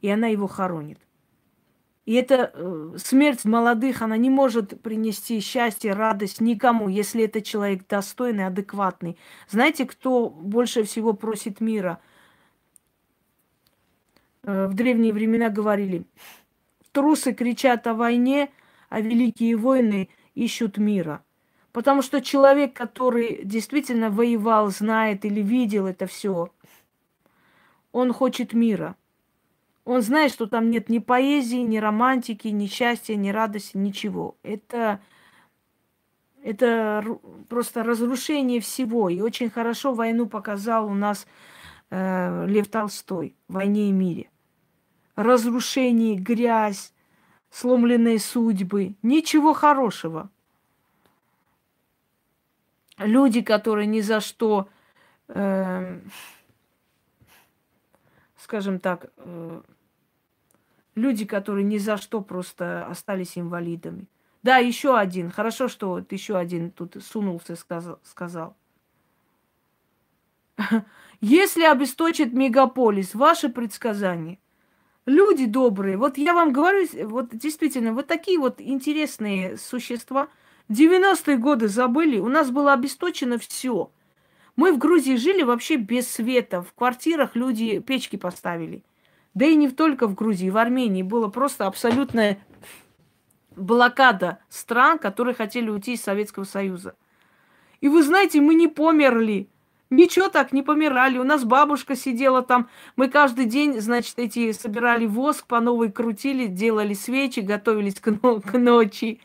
[0.00, 0.98] И она его хоронит.
[2.04, 7.86] И эта э, смерть молодых, она не может принести счастье, радость никому, если это человек
[7.86, 9.16] достойный, адекватный.
[9.48, 12.00] Знаете, кто больше всего просит мира?
[14.42, 16.04] Э, в древние времена говорили,
[16.90, 18.50] трусы кричат о войне,
[18.88, 21.22] а великие войны ищут мира.
[21.70, 26.50] Потому что человек, который действительно воевал, знает или видел это все,
[27.92, 28.96] он хочет мира–
[29.84, 34.36] он знает, что там нет ни поэзии, ни романтики, ни счастья, ни радости, ничего.
[34.44, 35.00] Это,
[36.42, 37.04] это
[37.48, 39.08] просто разрушение всего.
[39.08, 41.26] И очень хорошо войну показал у нас
[41.90, 44.30] э, Лев Толстой в «Войне и мире».
[45.16, 46.94] Разрушение, грязь,
[47.50, 48.94] сломленные судьбы.
[49.02, 50.30] Ничего хорошего.
[52.98, 54.68] Люди, которые ни за что...
[55.26, 56.00] Э,
[58.52, 59.62] скажем так, э,
[60.94, 64.08] люди, которые ни за что просто остались инвалидами.
[64.42, 65.30] Да, еще один.
[65.30, 67.56] Хорошо, что вот еще один тут сунулся,
[68.02, 68.54] сказал.
[71.22, 74.38] Если обесточит мегаполис, ваши предсказания.
[75.06, 80.28] Люди добрые, вот я вам говорю, вот действительно, вот такие вот интересные существа.
[80.68, 83.90] 90-е годы забыли, у нас было обесточено все.
[84.56, 86.62] Мы в Грузии жили вообще без света.
[86.62, 88.82] В квартирах люди печки поставили.
[89.34, 92.38] Да и не только в Грузии, в Армении было просто абсолютная
[93.56, 96.94] блокада стран, которые хотели уйти из Советского Союза.
[97.80, 99.48] И вы знаете, мы не померли.
[99.90, 101.18] Ничего так, не помирали.
[101.18, 102.68] У нас бабушка сидела там.
[102.96, 108.58] Мы каждый день, значит, эти собирали воск, по новой крутили, делали свечи, готовились к, к
[108.58, 109.20] ночи.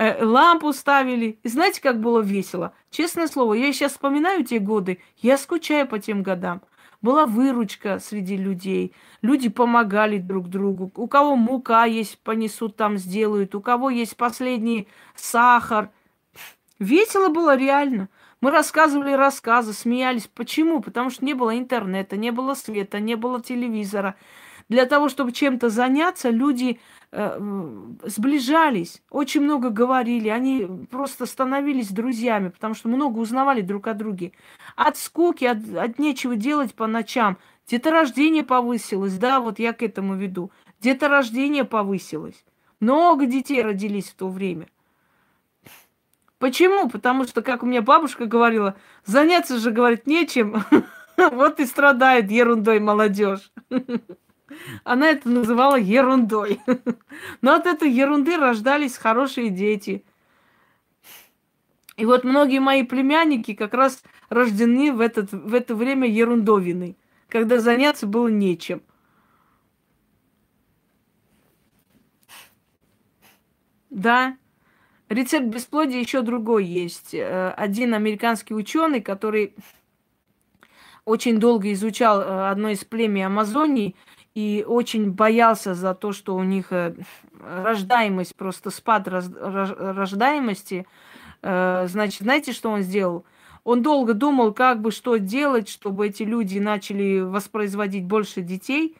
[0.00, 1.38] Э, лампу ставили.
[1.42, 2.72] И знаете, как было весело?
[2.90, 6.62] Честное слово, я сейчас вспоминаю те годы, я скучаю по тем годам.
[7.02, 8.94] Была выручка среди людей.
[9.20, 10.90] Люди помогали друг другу.
[10.94, 13.54] У кого мука есть, понесут там, сделают.
[13.54, 15.90] У кого есть последний сахар.
[16.78, 18.08] Весело было реально.
[18.40, 20.30] Мы рассказывали рассказы, смеялись.
[20.34, 20.80] Почему?
[20.80, 24.14] Потому что не было интернета, не было света, не было телевизора.
[24.70, 26.80] Для того, чтобы чем-то заняться, люди
[27.12, 34.32] сближались, очень много говорили, они просто становились друзьями, потому что много узнавали друг о друге.
[34.76, 37.38] От скуки, от, от нечего делать по ночам.
[37.66, 40.52] Деторождение повысилось, да, вот я к этому веду.
[40.80, 42.44] Деторождение повысилось.
[42.78, 44.68] Много детей родились в то время.
[46.38, 46.88] Почему?
[46.88, 50.64] Потому что, как у меня бабушка говорила, заняться же, говорит, нечем.
[51.32, 53.52] Вот и страдает ерундой молодежь.
[54.84, 56.60] Она это называла ерундой.
[57.42, 60.04] Но от этой ерунды рождались хорошие дети.
[61.96, 66.96] И вот многие мои племянники как раз рождены в, этот, в это время ерундовины,
[67.28, 68.82] когда заняться было нечем.
[73.90, 74.36] Да,
[75.08, 77.12] рецепт бесплодия еще другой есть.
[77.12, 79.54] Э, один американский ученый, который
[81.04, 83.96] очень долго изучал э, одно из племя Амазонии,
[84.34, 86.94] и очень боялся за то, что у них э,
[87.40, 90.86] рождаемость, просто спад рождаемости.
[91.42, 93.24] Э, значит, знаете, что он сделал?
[93.64, 98.96] Он долго думал, как бы что делать, чтобы эти люди начали воспроизводить больше детей.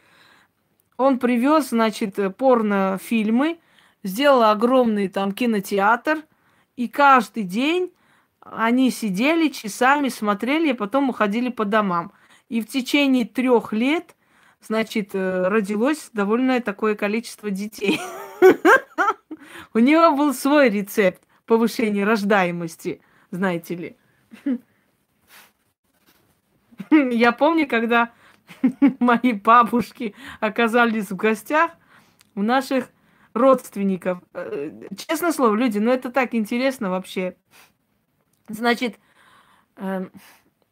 [0.97, 3.59] Он привез, значит, порнофильмы,
[4.03, 6.22] сделал огромный там кинотеатр,
[6.76, 7.93] и каждый день
[8.41, 12.12] они сидели часами, смотрели, а потом уходили по домам.
[12.49, 14.16] И в течение трех лет,
[14.61, 18.01] значит, э, родилось довольно такое количество детей.
[19.75, 23.01] У него был свой рецепт повышения рождаемости,
[23.31, 23.97] знаете ли.
[26.91, 28.13] Я помню, когда
[28.99, 31.73] мои бабушки оказались в гостях
[32.35, 32.91] у наших
[33.35, 34.21] родственников.
[34.35, 37.37] Э, честно слово, люди, ну это так интересно вообще.
[38.49, 38.99] Значит,
[39.77, 40.11] эм,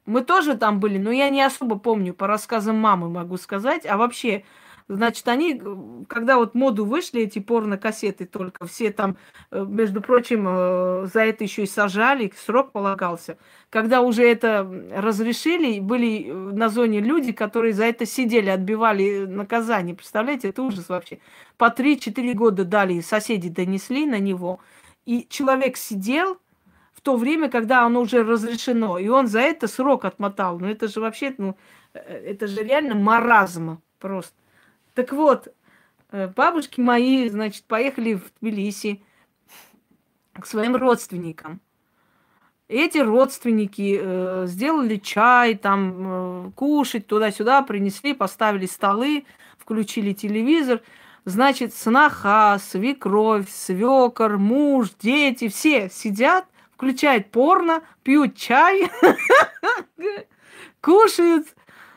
[0.08, 3.84] мы тоже там были, но я не особо помню, по рассказам мамы могу сказать.
[3.84, 4.42] А вообще,
[4.88, 5.60] значит, они,
[6.08, 9.18] когда вот моду вышли, эти порно-кассеты только, все там,
[9.50, 13.36] э, между прочим, э, за это еще и сажали, срок полагался.
[13.68, 19.94] Когда уже это разрешили, были на зоне люди, которые за это сидели, отбивали наказание.
[19.94, 21.18] Представляете, это ужас вообще.
[21.58, 24.60] По 3-4 года дали, соседи донесли на него.
[25.04, 26.38] И человек сидел,
[26.98, 28.98] в то время, когда оно уже разрешено.
[28.98, 30.58] И он за это срок отмотал.
[30.58, 31.56] Ну, это же вообще, ну,
[31.94, 34.34] э, это же реально маразм просто.
[34.94, 35.46] Так вот,
[36.10, 39.00] э, бабушки мои, значит, поехали в Тбилиси
[40.32, 41.60] к своим родственникам.
[42.66, 49.24] Эти родственники э, сделали чай, там, э, кушать туда-сюда, принесли, поставили столы,
[49.56, 50.80] включили телевизор.
[51.24, 56.44] Значит, сноха, свекровь, свекор, муж, дети, все сидят–
[56.78, 58.88] включают порно, пьют чай,
[60.80, 61.48] кушают,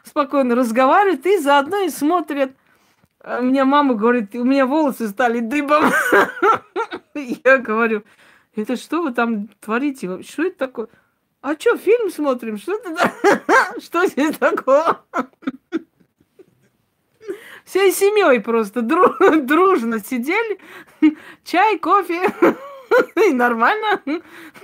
[0.04, 2.54] спокойно разговаривают и заодно и смотрят.
[3.24, 5.92] А у меня мама говорит, у меня волосы стали дыбом.
[7.14, 8.04] Я говорю,
[8.56, 10.24] это что вы там творите?
[10.24, 10.88] Что это такое?
[11.42, 12.58] А что, фильм смотрим?
[12.58, 13.12] Что это?
[13.80, 14.98] Что здесь такое?
[17.66, 20.60] Всей семьей просто дружно сидели,
[21.44, 22.34] чай, кофе.
[23.28, 24.02] И нормально.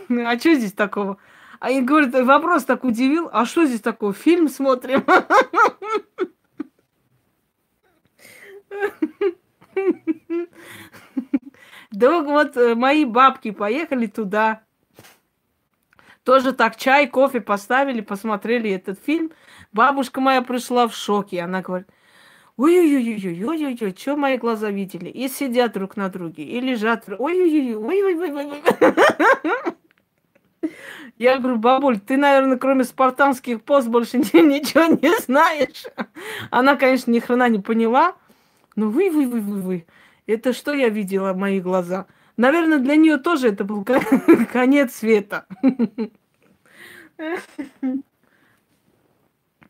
[0.10, 1.18] А что здесь такого?
[1.60, 3.30] А я говорю, вопрос так удивил.
[3.32, 4.14] А что здесь такого?
[4.14, 5.04] Фильм смотрим.
[11.92, 14.62] Да вот э, мои бабки поехали туда.
[16.24, 19.32] Тоже так чай, кофе поставили, посмотрели этот фильм.
[19.72, 21.42] Бабушка моя пришла в шоке.
[21.42, 21.88] Она говорит,
[22.58, 25.10] ой-ой-ой-ой-ой-ой-ой, что мои глаза видели?
[25.10, 28.64] И сидят друг на друге, и лежат, ой-ой-ой-ой-ой-ой-ой.
[31.18, 35.86] Я говорю, бабуль, ты, наверное, кроме спартанских пост больше ничего не знаешь.
[36.52, 38.16] Она, конечно, ни хрена не поняла.
[38.76, 39.86] Но вы, вы, вы, вы, вы.
[40.28, 42.06] Это что я видела, мои глаза?
[42.38, 43.84] Наверное, для нее тоже это был
[44.54, 45.48] конец света.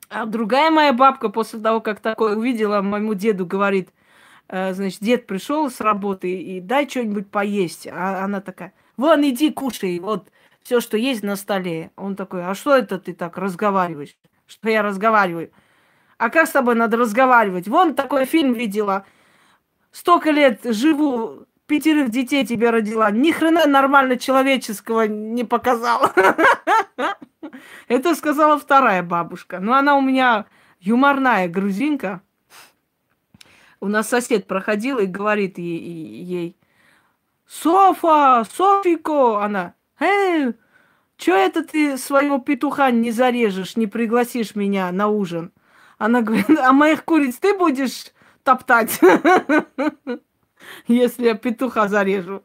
[0.10, 3.89] А другая моя бабка после того, как такое увидела, моему деду говорит,
[4.47, 7.88] э, значит, дед пришел с работы и дай что-нибудь поесть.
[7.88, 10.30] А она такая, вон иди кушай, вот
[10.64, 11.91] все, что есть на столе.
[11.97, 14.18] Он такой, а что это ты так разговариваешь?
[14.47, 15.51] Что я разговариваю?
[16.18, 17.68] А как с тобой надо разговаривать?
[17.68, 19.05] Вон такой фильм видела.
[19.91, 23.11] Столько лет живу, пятерых детей тебе родила.
[23.11, 26.13] Ни хрена нормально человеческого не показала.
[27.88, 29.59] Это сказала вторая бабушка.
[29.59, 30.45] Но она у меня
[30.80, 32.22] юморная грузинка.
[33.80, 36.55] У нас сосед проходил и говорит ей,
[37.47, 40.53] Софа, Софико, она, эй,
[41.18, 45.51] что это ты своего петуха не зарежешь, не пригласишь меня на ужин?
[45.97, 48.11] Она говорит, а моих куриц ты будешь
[48.43, 48.99] топтать,
[50.88, 52.41] если я петуха зарежу.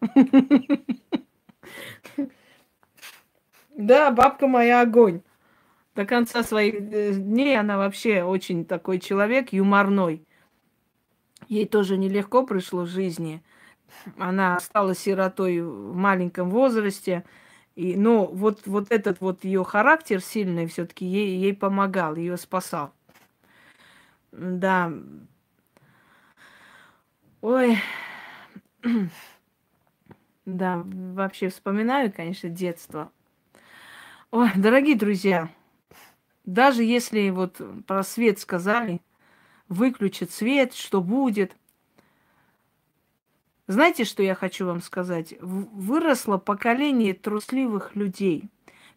[3.77, 5.23] Да, бабка моя огонь.
[5.95, 10.27] До конца своих э, дней она вообще очень такой человек, юморной.
[11.49, 13.43] Ей тоже нелегко пришло в жизни.
[14.19, 17.25] Она стала сиротой в маленьком возрасте.
[17.75, 22.93] И, но вот, вот этот вот ее характер сильный все-таки ей, ей помогал, ее спасал.
[24.33, 24.93] Да.
[27.41, 27.79] Ой.
[30.45, 33.13] Да, вообще вспоминаю, конечно, детство.
[34.33, 35.49] Ой, дорогие друзья,
[36.45, 39.01] даже если вот про свет сказали,
[39.69, 41.57] выключат свет, что будет.
[43.69, 45.35] Знаете, что я хочу вам сказать?
[45.41, 48.51] Выросло поколение трусливых людей,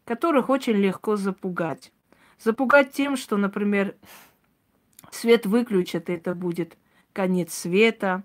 [0.04, 1.92] которых очень легко запугать.
[2.40, 3.96] Запугать тем, что, например,
[5.12, 6.78] свет выключат, это будет
[7.14, 8.24] конец света.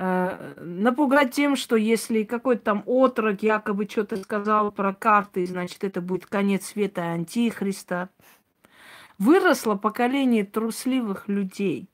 [0.00, 6.00] Э, напугать тем, что если какой-то там отрок якобы что-то сказал про карты, значит, это
[6.00, 8.08] будет конец света Антихриста.
[9.18, 11.88] Выросло поколение трусливых людей.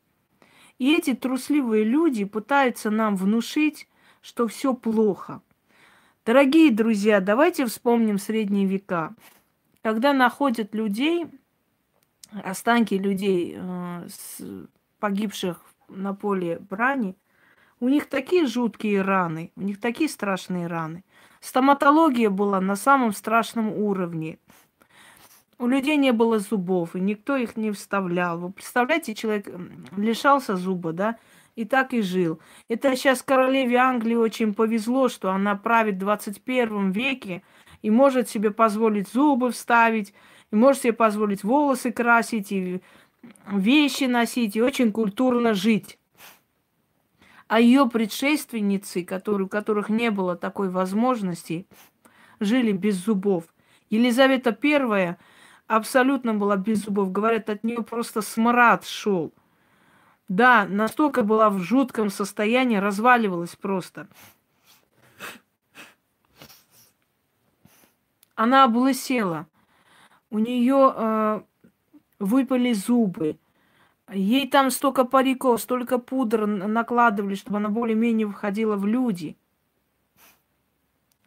[0.78, 3.88] И эти трусливые люди пытаются нам внушить,
[4.20, 5.40] что все плохо.
[6.26, 9.14] Дорогие друзья, давайте вспомним средние века.
[9.82, 11.26] Когда находят людей,
[12.42, 14.07] останки людей, э,
[14.98, 17.14] погибших на поле брани,
[17.80, 21.04] у них такие жуткие раны, у них такие страшные раны.
[21.40, 24.38] Стоматология была на самом страшном уровне.
[25.58, 28.38] У людей не было зубов, и никто их не вставлял.
[28.38, 29.48] Вы представляете, человек
[29.96, 31.18] лишался зуба, да,
[31.54, 32.40] и так и жил.
[32.68, 37.42] Это сейчас королеве Англии очень повезло, что она правит в 21 веке
[37.82, 40.14] и может себе позволить зубы вставить,
[40.50, 42.80] и может себе позволить волосы красить, и
[43.46, 45.98] вещи носить, и очень культурно жить.
[47.47, 51.66] А ее предшественницы, которые, у которых не было такой возможности,
[52.40, 53.45] жили без зубов.
[53.90, 55.16] Елизавета I
[55.66, 57.12] абсолютно была без зубов.
[57.12, 59.32] Говорят, от нее просто смрад шел.
[60.28, 64.09] Да, настолько была в жутком состоянии, разваливалась просто.
[68.34, 69.47] Она облысела
[70.34, 71.42] у нее э,
[72.18, 73.38] выпали зубы.
[74.12, 79.36] Ей там столько париков, столько пудр накладывали, чтобы она более-менее выходила в люди.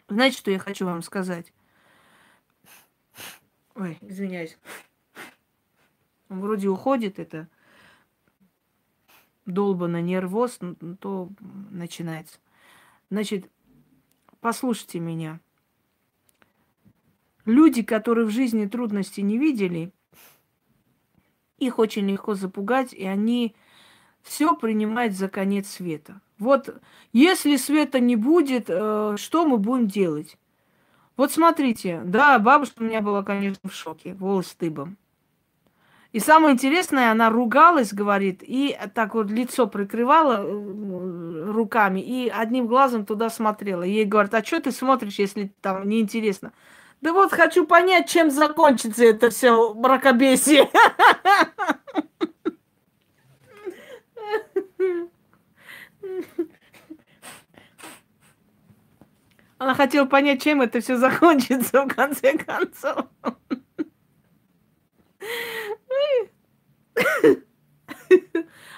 [0.08, 1.52] Знаете, что я хочу вам сказать?
[3.76, 4.58] Ой, извиняюсь.
[6.30, 7.48] Он вроде уходит, это
[9.46, 10.60] долбанно нервоз,
[11.00, 11.30] то
[11.72, 12.40] начинается.
[13.10, 13.50] Значит,
[14.40, 15.40] послушайте меня.
[17.46, 19.94] Люди, которые в жизни трудности не видели,
[21.58, 23.56] их очень легко запугать, и они
[24.22, 26.22] все принимают за конец света.
[26.38, 26.82] Вот
[27.14, 30.38] если света не будет, э, что мы будем делать?
[31.16, 34.98] Вот смотрите, да, бабушка у меня была, конечно, в шоке, волос дыбом.
[36.14, 42.68] И самое интересное, она ругалась, говорит, и так вот лицо прикрывала э, руками, и одним
[42.68, 43.84] глазом туда смотрела.
[43.84, 46.54] Ей говорят, а что ты смотришь, если там неинтересно?
[47.02, 50.70] Да вот хочу понять, чем закончится это все мракобесие.
[59.60, 63.06] Она хотела понять, чем это все закончится в конце концов.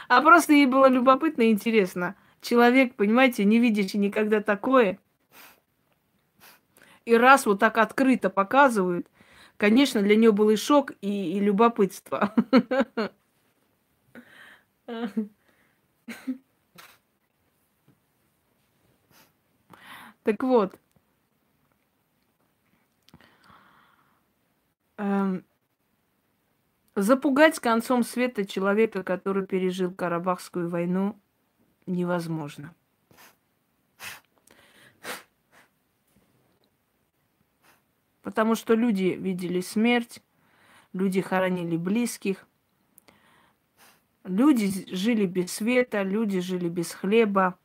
[0.07, 2.15] А просто ей было любопытно и интересно.
[2.41, 4.99] Человек, понимаете, не видящий никогда такое,
[7.09, 9.07] и раз вот так открыто показывают,
[9.57, 12.33] конечно, для нее был и шок, и, и любопытство.
[20.23, 20.77] Так вот,
[24.97, 25.43] эм,
[26.95, 31.19] запугать концом света человека, который пережил Карабахскую войну,
[31.85, 32.73] невозможно.
[38.21, 40.21] Потому что люди видели смерть,
[40.93, 42.47] люди хоронили близких,
[44.23, 47.57] люди жили без света, люди жили без хлеба.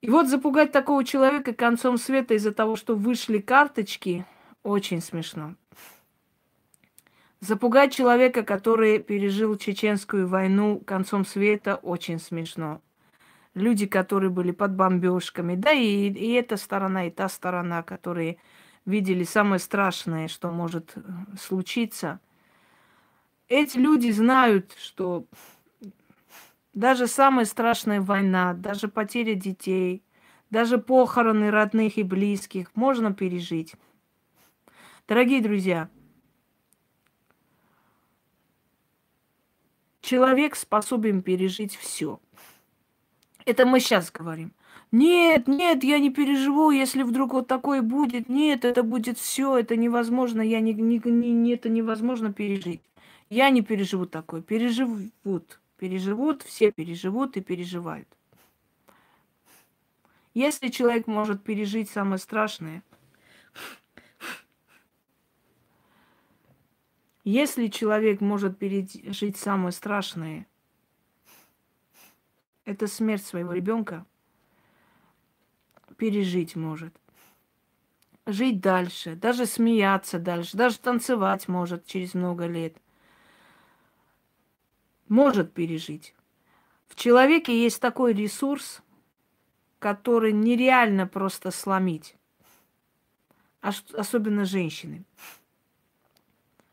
[0.00, 4.26] И вот запугать такого человека концом света из-за того, что вышли карточки,
[4.62, 5.54] очень смешно.
[7.40, 12.80] Запугать человека, который пережил чеченскую войну концом света, очень смешно.
[13.54, 18.38] Люди, которые были под бомбежками, да и, и эта сторона, и та сторона, которые
[18.84, 21.00] видели самое страшное, что может э,
[21.40, 22.20] случиться.
[23.48, 25.26] Эти люди знают, что
[26.72, 30.02] даже самая страшная война, даже потеря детей,
[30.50, 33.74] даже похороны родных и близких можно пережить.
[35.06, 35.88] Дорогие друзья,
[40.00, 42.20] человек способен пережить все.
[43.44, 44.52] Это мы сейчас говорим.
[44.92, 48.28] Нет, нет, я не переживу, если вдруг вот такое будет.
[48.28, 52.82] Нет, это будет все, это невозможно, я не, не, не, это невозможно пережить.
[53.30, 54.42] Я не переживу такое.
[54.42, 58.06] Переживут, переживут, все переживут и переживают.
[60.34, 62.82] Если человек может пережить самое страшное,
[67.24, 70.46] если человек может пережить самое страшное,
[72.66, 74.04] это смерть своего ребенка,
[76.02, 76.92] пережить может.
[78.26, 82.76] Жить дальше, даже смеяться дальше, даже танцевать может через много лет.
[85.06, 86.16] может пережить.
[86.88, 88.82] В человеке есть такой ресурс,
[89.78, 92.16] который нереально просто сломить.
[93.60, 95.04] Особенно женщины.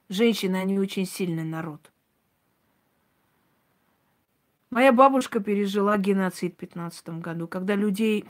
[0.08, 1.92] Женщины, они очень сильный народ.
[4.72, 8.26] Моя бабушка пережила геноцид в 15 году, когда людей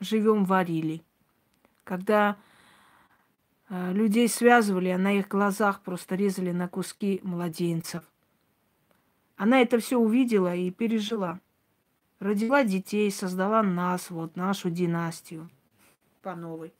[0.00, 1.02] живем варили,
[1.84, 2.36] когда
[3.68, 8.02] э, людей связывали, а на их глазах просто резали на куски младенцев.
[9.36, 11.40] Она это все увидела и пережила.
[12.18, 15.50] Родила детей, создала нас, вот нашу династию
[16.22, 16.72] по новой.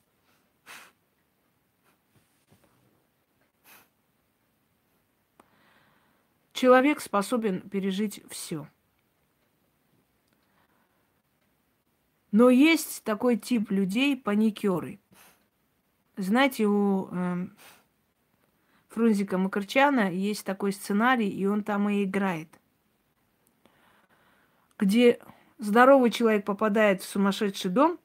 [6.55, 8.66] Человек способен пережить все.
[12.36, 15.00] Но есть такой тип людей, паникеры.
[16.18, 17.46] Знаете, у э,
[18.88, 22.50] Фрунзика Макарчана есть такой сценарий, и он там и играет.
[24.78, 25.18] Где
[25.56, 27.98] здоровый человек попадает в сумасшедший дом,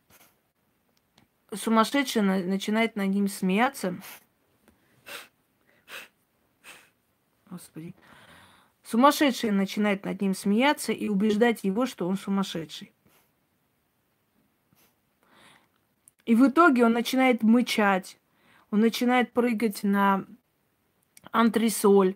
[1.53, 3.97] сумасшедший начинает над ним смеяться.
[7.49, 7.93] Господи.
[8.83, 12.93] Сумасшедший начинает над ним смеяться и убеждать его, что он сумасшедший.
[16.31, 18.17] И в итоге он начинает мычать,
[18.69, 20.25] он начинает прыгать на
[21.33, 22.15] антресоль,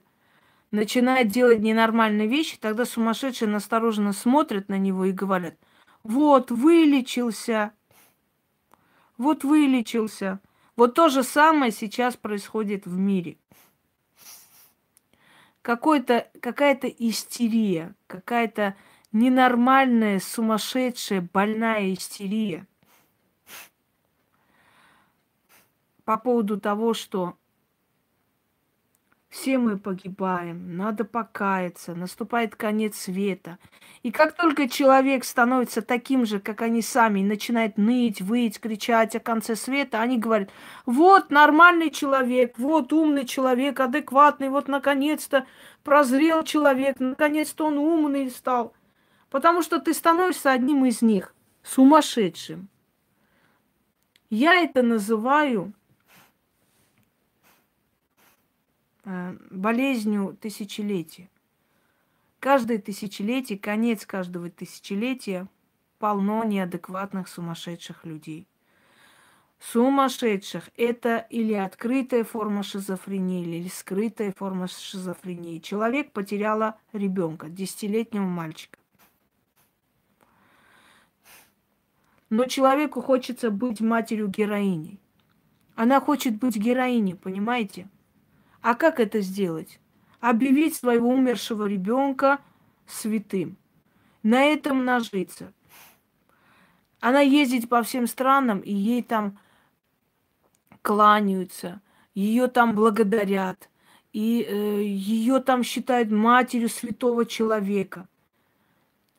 [0.72, 5.56] начинает делать ненормальные вещи, тогда сумасшедший настороженно смотрит на него и говорят,
[6.04, 7.74] вот, вылечился,
[9.18, 10.40] вот вылечился.
[10.78, 13.38] Вот то же самое сейчас происходит в мире.
[15.62, 18.78] Какая-то истерия, какая-то
[19.12, 22.66] ненормальная, сумасшедшая, больная истерия
[26.06, 27.36] по поводу того, что
[29.28, 33.58] все мы погибаем, надо покаяться, наступает конец света.
[34.02, 39.14] И как только человек становится таким же, как они сами, и начинает ныть, выть, кричать
[39.16, 40.52] о конце света, они говорят,
[40.86, 45.46] вот нормальный человек, вот умный человек, адекватный, вот наконец-то
[45.84, 48.74] прозрел человек, наконец-то он умный стал.
[49.30, 52.70] Потому что ты становишься одним из них, сумасшедшим.
[54.30, 55.74] Я это называю
[58.95, 61.30] Э, болезнью тысячелетия.
[62.40, 65.48] Каждое тысячелетие, конец каждого тысячелетия
[66.00, 68.48] полно неадекватных сумасшедших людей.
[69.60, 75.60] Сумасшедших– это или открытая форма шизофрении, или скрытая форма шизофрении.
[75.60, 78.78] Человек потеряла ребенка, десятилетнего мальчика.
[82.30, 85.00] Но человеку хочется быть матерью героиней.
[85.76, 87.88] Она хочет быть героиней, понимаете?
[88.66, 89.80] А как это сделать?
[90.22, 92.40] Объявить своего умершего ребенка
[92.88, 93.58] святым.
[94.24, 95.54] На этом нажиться.
[97.00, 99.38] Она ездит по всем странам, и ей там
[100.82, 101.80] кланяются,
[102.16, 103.70] ее там благодарят,
[104.14, 108.08] и э, ее там считают матерью святого человека.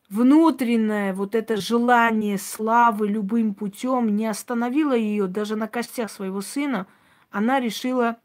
[0.08, 6.88] Внутреннее вот это желание славы любым путем не остановило ее даже на костях своего сына.
[7.30, 8.18] Она решила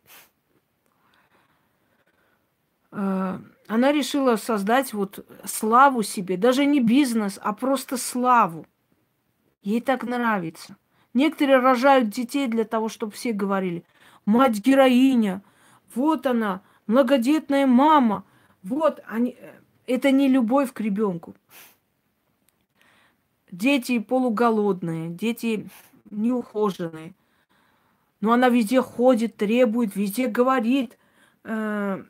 [2.92, 8.66] она решила создать вот славу себе, даже не бизнес, а просто славу.
[9.64, 10.76] Ей так нравится.
[11.14, 13.84] Некоторые рожают детей для того, чтобы все говорили,
[14.26, 15.42] мать героиня,
[15.94, 18.24] вот она, многодетная мама,
[18.64, 19.36] вот они.
[19.40, 19.52] Э,
[19.88, 21.36] это не любовь к ребенку.
[23.52, 25.70] Дети полуголодные, дети
[26.10, 27.14] неухоженные.
[28.22, 30.98] Но она везде ходит, требует, везде говорит,
[31.44, 32.04] э,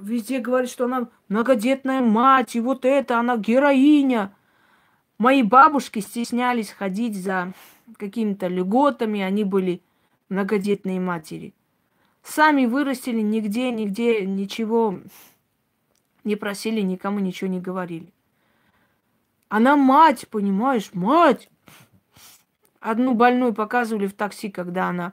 [0.00, 4.34] везде говорит, что она многодетная мать, и вот это, она героиня.
[5.18, 7.52] Мои бабушки стеснялись ходить за
[7.96, 9.82] какими-то льготами, они были
[10.28, 11.54] многодетные матери.
[12.22, 15.00] Сами вырастили, нигде, нигде ничего
[16.24, 18.12] не просили, никому ничего не говорили.
[19.48, 21.48] Она мать, понимаешь, мать.
[22.80, 25.12] Одну больную показывали в такси, когда она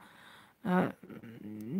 [0.64, 0.92] э,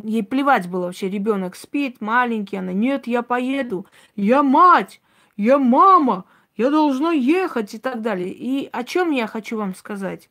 [0.06, 5.00] ей плевать было вообще, ребенок спит, маленький, она, нет, я поеду, я мать,
[5.36, 6.24] я мама,
[6.56, 8.32] я должна ехать и так далее.
[8.32, 10.30] И о чем я хочу вам сказать?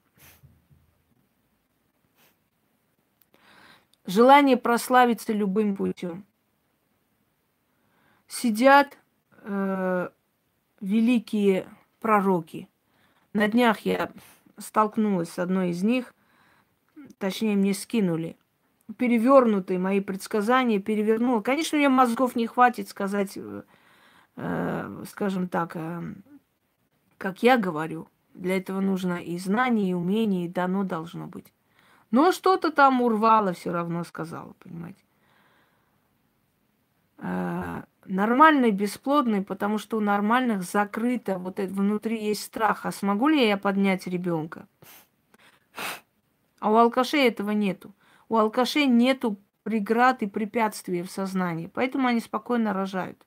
[4.06, 6.26] Желание прославиться любым путем.
[8.28, 8.98] Сидят
[9.42, 10.10] э,
[10.80, 11.68] великие
[12.00, 12.70] пророки.
[13.34, 14.12] На днях я
[14.58, 16.14] столкнулась с одной из них,
[17.18, 18.38] точнее мне скинули–
[18.98, 21.42] перевернутые мои предсказания, перевернула.
[21.42, 23.64] Конечно, мне мозгов не хватит сказать э,
[24.36, 26.02] э, скажем так, э,
[27.18, 31.52] как я говорю, для этого нужно и знание, и умение, и дано должно быть.
[32.12, 35.04] Но что-то там урвало, все равно сказала, понимаете.
[37.18, 42.86] Э, нормальный, бесплодный, потому что у нормальных закрыто, вот это внутри есть страх.
[42.86, 44.68] А смогу ли я поднять ребенка?
[46.60, 47.94] А у алкашей этого нету.
[48.30, 53.26] У алкашей нету преград и препятствий в сознании, поэтому они спокойно рожают.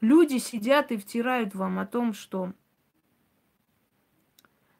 [0.00, 2.52] Люди сидят и втирают вам о том, что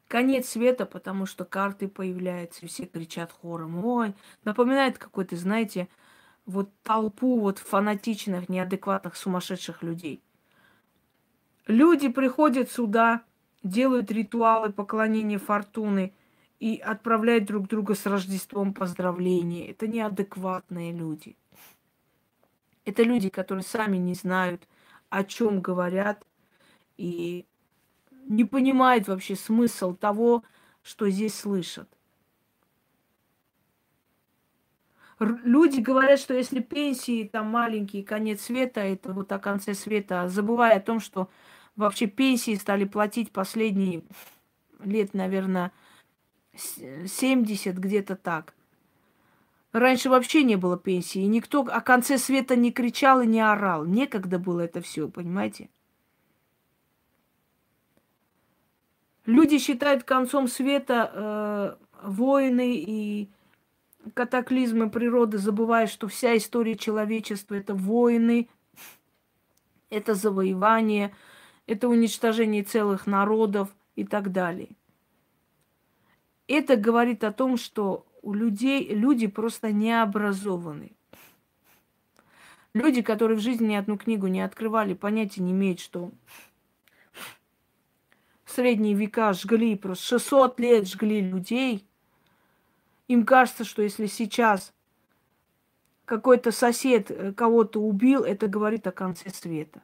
[0.07, 3.83] конец света, потому что карты появляются, и все кричат хором.
[3.83, 4.13] Ой,
[4.43, 5.89] напоминает какой-то, знаете,
[6.45, 10.23] вот толпу вот фанатичных, неадекватных, сумасшедших людей.
[11.65, 13.23] Люди приходят сюда,
[13.63, 16.13] делают ритуалы поклонения фортуны
[16.59, 19.69] и отправляют друг друга с Рождеством поздравления.
[19.69, 21.37] Это неадекватные люди.
[22.85, 24.67] Это люди, которые сами не знают,
[25.09, 26.25] о чем говорят,
[26.97, 27.45] и
[28.27, 30.43] не понимают вообще смысл того,
[30.83, 31.89] что здесь слышат.
[35.19, 40.77] Люди говорят, что если пенсии там маленькие, конец света, это вот о конце света, забывая
[40.77, 41.29] о том, что
[41.77, 44.03] вообще пенсии стали платить последние
[44.79, 45.71] лет, наверное,
[46.55, 48.53] 70, где-то так.
[49.71, 53.85] Раньше вообще не было пенсии, и никто о конце света не кричал и не орал.
[53.85, 55.69] Некогда было это все, понимаете?
[59.25, 63.29] Люди считают концом света э, войны и
[64.13, 68.47] катаклизмы природы, забывая, что вся история человечества это войны,
[69.89, 71.13] это завоевание,
[71.67, 74.69] это уничтожение целых народов и так далее.
[76.47, 80.93] Это говорит о том, что у людей люди просто не образованы.
[82.73, 86.11] Люди, которые в жизни ни одну книгу не открывали, понятия не имеют, что
[88.45, 91.85] в средние века жгли, просто 600 лет жгли людей.
[93.07, 94.73] Им кажется, что если сейчас
[96.05, 99.81] какой-то сосед э, кого-то убил, это говорит о конце света.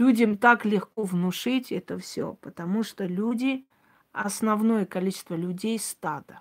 [0.00, 3.66] Людям так легко внушить это все, потому что люди,
[4.12, 6.40] основное количество людей стада.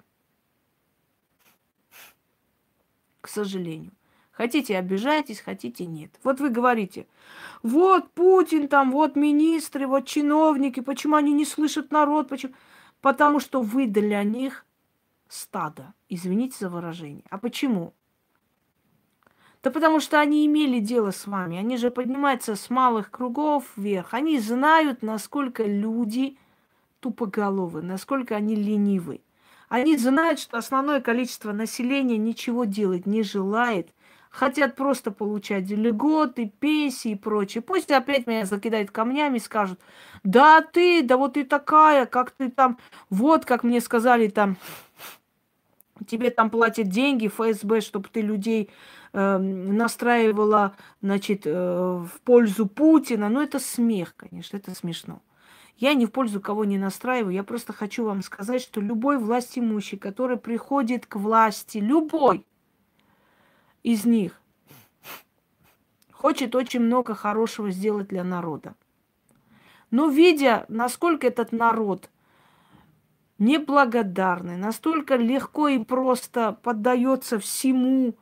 [3.20, 3.92] К сожалению.
[4.32, 6.10] Хотите, обижайтесь, хотите, нет.
[6.24, 7.06] Вот вы говорите,
[7.62, 12.54] вот Путин там, вот министры, вот чиновники, почему они не слышат народ, почему?
[13.02, 14.66] Потому что вы для них
[15.28, 17.26] стадо, извините за выражение.
[17.30, 17.94] А почему?
[19.62, 21.58] Да потому что они имели дело с вами.
[21.58, 24.14] Они же поднимаются с малых кругов вверх.
[24.14, 26.38] Они знают, насколько люди
[27.02, 29.22] тупоголовы, насколько они ленивы.
[29.68, 33.90] Они знают, что основное количество населения ничего делать не желает,
[34.30, 37.62] хотят просто получать льготы, пенсии и прочее.
[37.62, 39.80] Пусть опять меня закидают камнями и скажут,
[40.24, 42.78] да ты, да вот ты такая, как ты там,
[43.10, 44.58] вот как мне сказали там,
[46.08, 48.70] тебе там платят деньги ФСБ, чтобы ты людей
[49.14, 53.30] настраивала, значит, э, в пользу Путина.
[53.30, 55.22] Ну, это смех, конечно, это смешно.
[55.78, 59.58] Я ни в пользу кого не настраиваю, я просто хочу вам сказать, что любой власть
[59.58, 62.46] имущий, который приходит к власти, любой
[63.82, 64.42] из них,
[66.12, 68.76] хочет очень много хорошего сделать для народа.
[69.90, 72.10] Но видя, насколько этот народ
[73.38, 78.16] неблагодарный, настолько легко и просто поддается всему,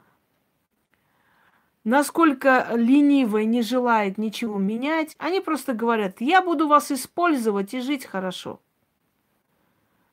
[1.87, 8.03] насколько ленивый не желает ничего менять, они просто говорят, я буду вас использовать и жить
[8.03, 8.59] хорошо.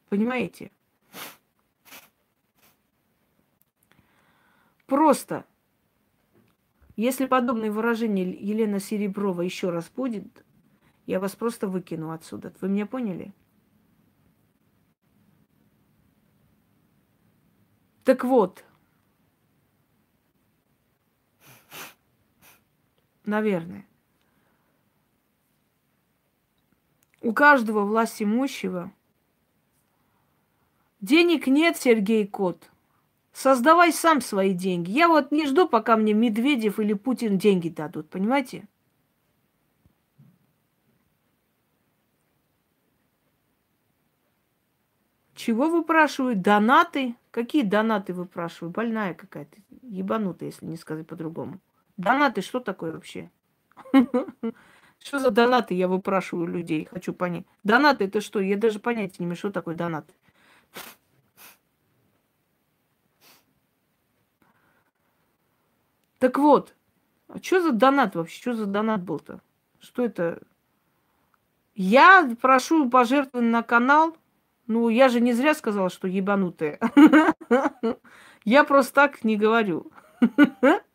[0.08, 0.70] Понимаете?
[4.86, 5.44] Просто,
[6.94, 10.44] если подобное выражение Елена Сереброва еще раз будет,
[11.06, 12.52] я вас просто выкину отсюда.
[12.60, 13.34] Вы меня поняли?
[18.04, 18.64] Так вот,
[23.26, 23.86] наверное.
[27.20, 28.92] У каждого власть имущего
[31.00, 32.70] денег нет, Сергей Кот.
[33.32, 34.90] Создавай сам свои деньги.
[34.90, 38.68] Я вот не жду, пока мне Медведев или Путин деньги дадут, понимаете?
[45.34, 46.42] Чего выпрашивают?
[46.42, 47.16] Донаты?
[47.30, 48.74] Какие донаты выпрашивают?
[48.74, 49.56] Больная какая-то.
[49.82, 51.58] Ебанутая, если не сказать по-другому.
[51.96, 53.30] Донаты что такое вообще?
[55.00, 57.44] Что за донаты, я выпрашиваю людей, хочу понять.
[57.62, 58.40] Донаты это что?
[58.40, 60.08] Я даже понятия не имею, что такое донат.
[66.18, 66.74] Так вот,
[67.28, 68.40] а что за донат вообще?
[68.40, 69.42] Что за донат был-то?
[69.78, 70.40] Что это?
[71.74, 74.16] Я прошу пожертвовать на канал.
[74.66, 76.78] Ну, я же не зря сказала, что ебанутая.
[78.44, 79.92] Я просто так не говорю.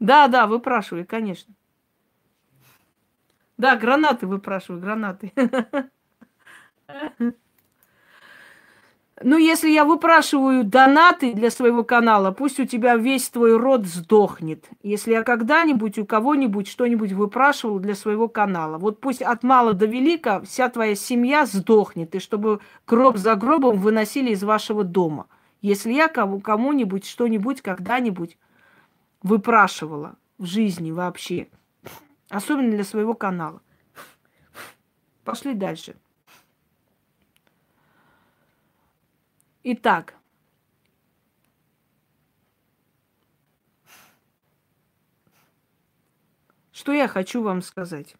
[0.00, 1.54] Да, да, выпрашивай, конечно.
[3.58, 5.32] Да, гранаты выпрашивай, гранаты.
[9.22, 14.64] Ну, если я выпрашиваю донаты для своего канала, пусть у тебя весь твой род сдохнет.
[14.82, 19.84] Если я когда-нибудь у кого-нибудь что-нибудь выпрашивал для своего канала, вот пусть от мала до
[19.84, 25.26] велика вся твоя семья сдохнет, и чтобы гроб за гробом выносили из вашего дома.
[25.60, 28.38] Если я кому-нибудь что-нибудь когда-нибудь
[29.22, 31.48] выпрашивала в жизни вообще,
[32.28, 33.62] особенно для своего канала.
[35.24, 35.96] Пошли дальше.
[39.62, 40.14] Итак,
[46.72, 48.16] что я хочу вам сказать.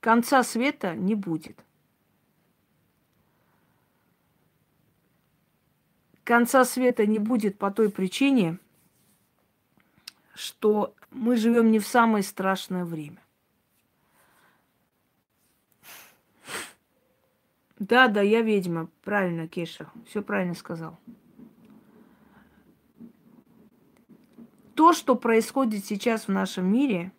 [0.00, 1.64] Конца света не будет.
[6.24, 8.58] Конца света не будет по той причине,
[10.34, 13.22] что мы живем не в самое страшное время.
[17.78, 18.88] Да, да, я ведьма.
[19.02, 19.90] Правильно, Кеша.
[20.06, 20.98] Все правильно сказал.
[24.74, 27.12] То, что происходит сейчас в нашем мире,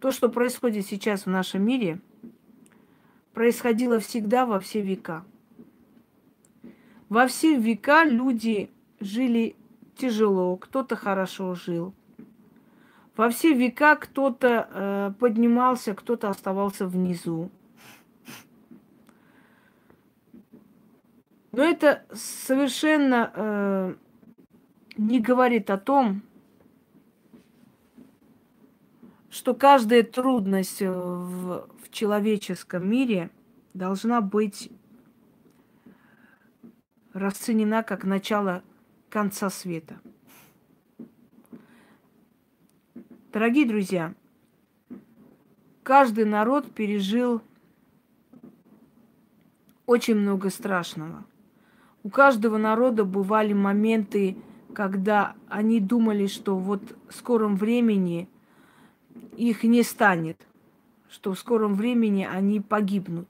[0.00, 2.00] то, что происходит сейчас в нашем мире,
[3.32, 5.24] происходило всегда во все века.
[7.08, 8.68] Во все века люди
[9.02, 9.56] жили
[9.96, 11.94] тяжело, кто-то хорошо жил,
[13.16, 17.50] во все века кто-то э, поднимался, кто-то оставался внизу.
[21.52, 23.94] Но это совершенно э,
[24.96, 26.22] не говорит о том,
[29.28, 33.30] что каждая трудность в, в человеческом мире
[33.74, 34.70] должна быть
[37.12, 38.62] расценена как начало
[39.12, 40.00] конца света.
[43.30, 44.14] Дорогие друзья,
[45.82, 47.42] каждый народ пережил
[49.84, 51.26] очень много страшного.
[52.02, 54.38] У каждого народа бывали моменты,
[54.74, 58.30] когда они думали, что вот в скором времени
[59.36, 60.40] их не станет,
[61.10, 63.28] что в скором времени они погибнут.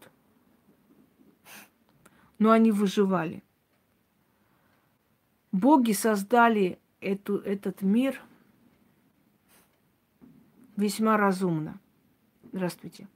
[2.38, 3.42] Но они выживали.
[5.52, 8.20] Боги создали эту, этот мир–
[10.76, 11.80] весьма разумно.
[12.52, 13.08] Здравствуйте.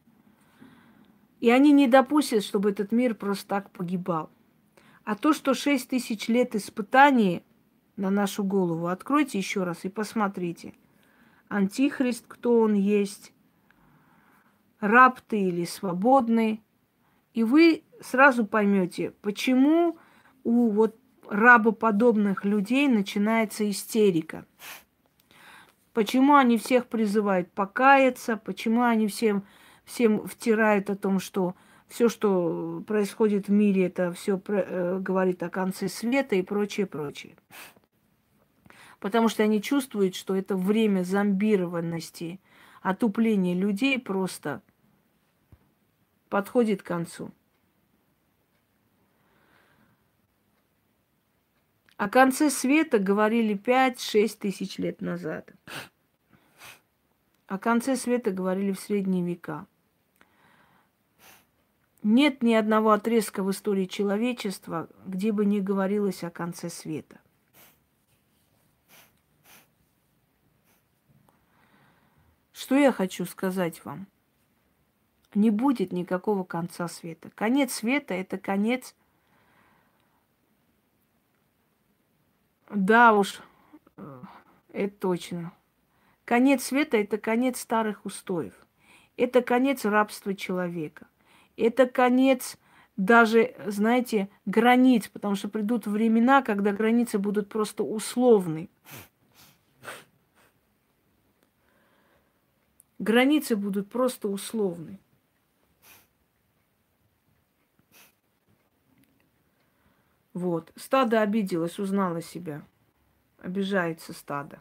[1.40, 4.30] И они не допустят, чтобы этот мир просто так погибал.
[5.04, 7.44] А то, что шесть тысяч лет испытаний
[7.96, 10.74] на нашу голову, откройте еще раз и посмотрите.
[11.48, 13.32] Антихрист, кто он есть,
[14.80, 16.62] раб ты или свободный.
[17.34, 19.98] И вы сразу поймете, почему
[20.42, 20.98] у вот
[21.30, 24.44] рабоподобных людей начинается истерика.
[25.92, 28.36] Почему они всех призывают покаяться?
[28.36, 29.44] Почему они всем,
[29.84, 31.54] всем втирают о том, что
[31.88, 37.36] все, что происходит в мире, это все э, говорит о конце света и прочее, прочее.
[38.98, 42.40] Потому что они чувствуют, что это время зомбированности,
[42.82, 44.62] отупления людей просто
[46.28, 47.30] подходит к концу.
[51.96, 55.50] О конце света говорили 5-6 тысяч лет назад.
[57.46, 59.66] О конце света говорили в средние века.
[62.02, 67.18] Нет ни одного отрезка в истории человечества, где бы не говорилось о конце света.
[72.52, 74.06] Что я хочу сказать вам?
[75.34, 77.30] Не будет никакого конца света.
[77.34, 78.94] Конец света– это конец–
[82.70, 83.40] Да уж,
[83.96, 84.22] э,
[84.72, 85.52] это точно.
[86.24, 88.54] Конец света– это конец старых устоев.
[89.16, 91.06] Это конец рабства человека.
[91.56, 92.58] Это конец
[92.96, 98.68] даже, знаете, границ, потому что придут времена, когда границы будут просто условны.
[102.98, 104.98] Границы будут просто условны.
[110.36, 110.70] Вот.
[110.76, 112.62] Стадо обиделось, узнало себя.
[113.40, 114.60] Обижается стадо.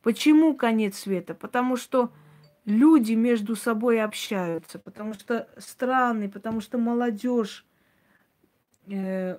[0.00, 1.34] Почему конец света?
[1.34, 2.10] Потому что
[2.64, 7.66] люди между собой общаются, потому что страны, потому что молодежь
[8.86, 9.38] э,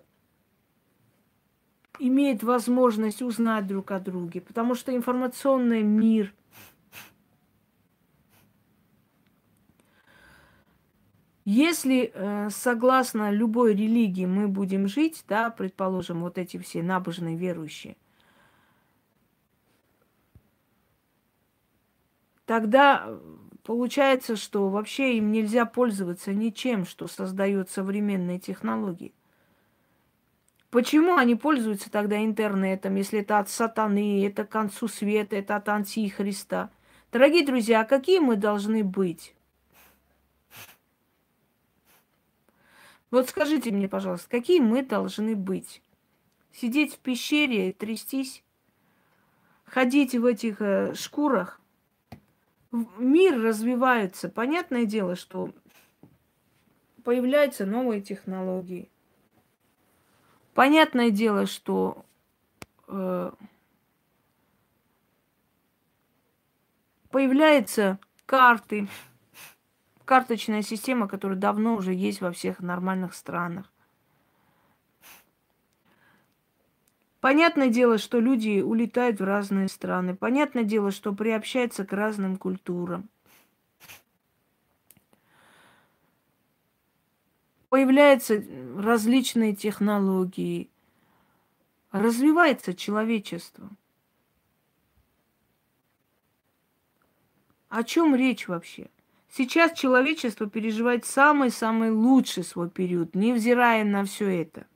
[1.98, 6.36] имеет возможность узнать друг о друге, потому что информационный мир
[11.46, 17.98] Если э, согласно любой религии мы будем жить, да, предположим, вот эти все набожные верующие,
[22.46, 23.20] тогда э,
[23.64, 29.14] получается, что вообще им нельзя пользоваться ничем, что создает современные технологии.
[30.70, 35.68] Почему они пользуются тогда интернетом, если это от сатаны, это к концу света, это от
[35.68, 36.72] антихриста?
[37.12, 39.36] Дорогие друзья, а какие мы должны быть?
[43.14, 45.84] Вот скажите мне, пожалуйста, какие мы должны быть?
[46.52, 48.44] Сидеть в пещере, трястись,
[49.66, 51.62] ходить в этих э, шкурах?
[52.72, 54.30] Мир развивается.
[54.30, 55.54] Понятное дело, что
[57.04, 58.90] появляются новые технологии.
[60.56, 62.04] Понятное дело, что
[62.88, 63.32] э,
[67.12, 68.88] появляются карты,
[70.06, 73.72] карточная система, которая давно уже есть во всех нормальных странах.
[77.20, 80.14] Понятное дело, что люди улетают в разные страны.
[80.14, 83.10] Понятное дело, что приобщаются к разным культурам.
[87.70, 88.44] Появляются
[88.78, 90.70] различные технологии.
[91.92, 93.70] Развивается человечество.
[97.70, 98.90] О чем речь вообще?
[99.36, 104.68] Сейчас человечество переживает самый-самый лучший свой период, невзирая на все это.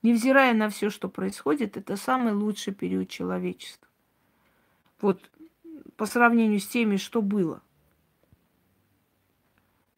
[0.00, 3.86] Невзирая на все, что происходит, это самый лучший период человечества.
[5.02, 5.30] Вот
[5.98, 7.60] по сравнению с теми, что было.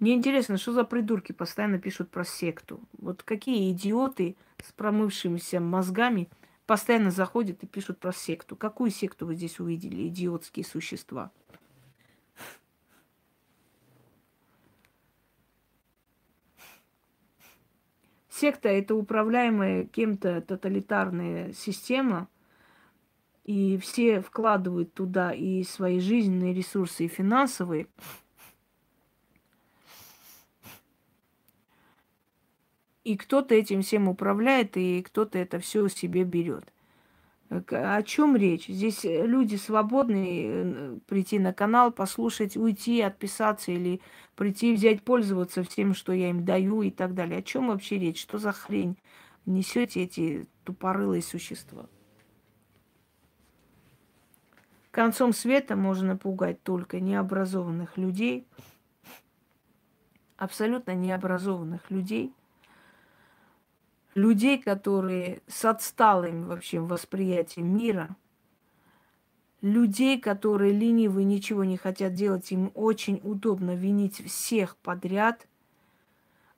[0.00, 2.80] Мне интересно, что за придурки постоянно пишут про секту.
[2.98, 6.28] Вот какие идиоты с промывшимися мозгами
[6.66, 8.56] постоянно заходят и пишут про секту.
[8.56, 11.30] Какую секту вы здесь увидели, идиотские существа?
[18.38, 22.28] Секта– это управляемая кем-то тоталитарная система,
[23.44, 27.86] и все вкладывают туда и свои жизненные ресурсы, и финансовые.
[33.04, 36.70] И кто-то этим всем управляет, и кто-то это все себе берет.
[37.48, 38.66] О чем речь?
[38.66, 44.00] Здесь люди свободны э, прийти на канал, послушать, уйти, отписаться или
[44.34, 47.38] прийти, взять, пользоваться всем, что я им даю и так далее.
[47.38, 48.20] О чем вообще речь?
[48.20, 48.98] Что за хрень
[49.44, 51.86] несете эти тупорылые существа?
[54.90, 58.48] Концом света можно пугать только необразованных людей,
[60.36, 62.32] абсолютно необразованных людей–
[64.16, 68.16] людей, которые с отсталым вообще восприятием мира,
[69.60, 75.46] людей, которые ленивы, ничего не хотят делать, им очень удобно винить всех подряд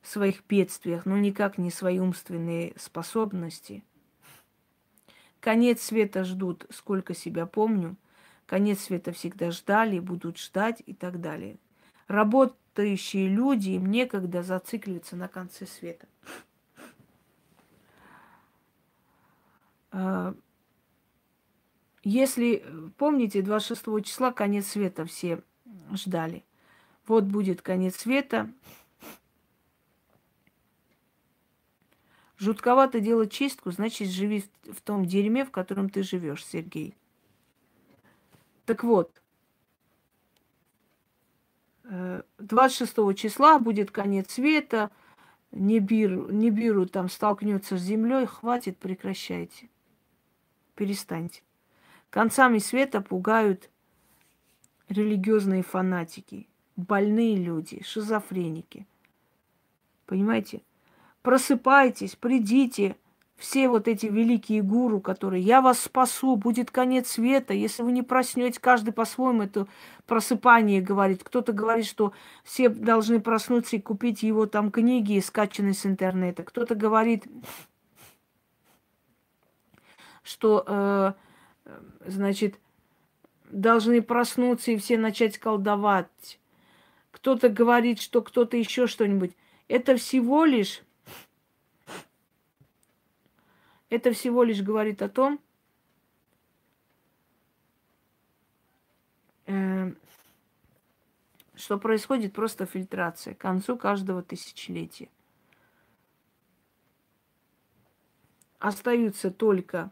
[0.00, 3.82] в своих бедствиях, но никак не свои умственные способности.
[5.40, 7.96] Конец света ждут, сколько себя помню.
[8.46, 11.58] Конец света всегда ждали, будут ждать и так далее.
[12.06, 16.06] Работающие люди, им некогда зацикливаться на конце света.
[16.26, 16.38] А,
[22.02, 22.64] если,
[22.96, 25.42] помните, 26 числа конец света все
[25.92, 26.44] ждали.
[27.06, 28.50] Вот будет конец света.
[32.36, 36.94] Жутковато делать чистку, значит, живи в том дерьме, в котором ты живешь, Сергей.
[38.64, 39.10] Так вот,
[42.38, 44.90] 26 э, числа будет конец света,
[45.50, 49.68] Небиру, Небиру там столкнется с землей, хватит, прекращайте.
[50.78, 51.42] Перестаньте.
[52.08, 53.68] Концами света пугают
[54.88, 56.46] религиозные фанатики,
[56.76, 58.86] больные люди, шизофреники.
[60.06, 60.62] Понимаете?
[61.22, 62.94] Просыпайтесь, придите,
[63.36, 68.04] все вот эти великие гуру, которые «я вас спасу, будет конец света», если вы не
[68.04, 69.66] проснетесь, каждый по-своему это
[70.06, 71.24] просыпание говорит.
[71.24, 72.12] Кто-то говорит, что
[72.44, 76.44] все должны проснуться и купить его там книги, скачанные с интернета.
[76.44, 77.26] Кто-то говорит,
[80.28, 81.12] что, э,
[82.04, 82.60] значит,
[83.50, 86.38] должны проснуться и все начать колдовать.
[87.12, 89.34] Кто-то говорит, что кто-то еще что-нибудь.
[89.68, 90.82] Это всего лишь,
[93.88, 95.40] это всего лишь говорит о том,
[99.46, 99.92] э,
[101.54, 105.08] что происходит просто фильтрация к концу каждого тысячелетия.
[108.58, 109.90] остаются только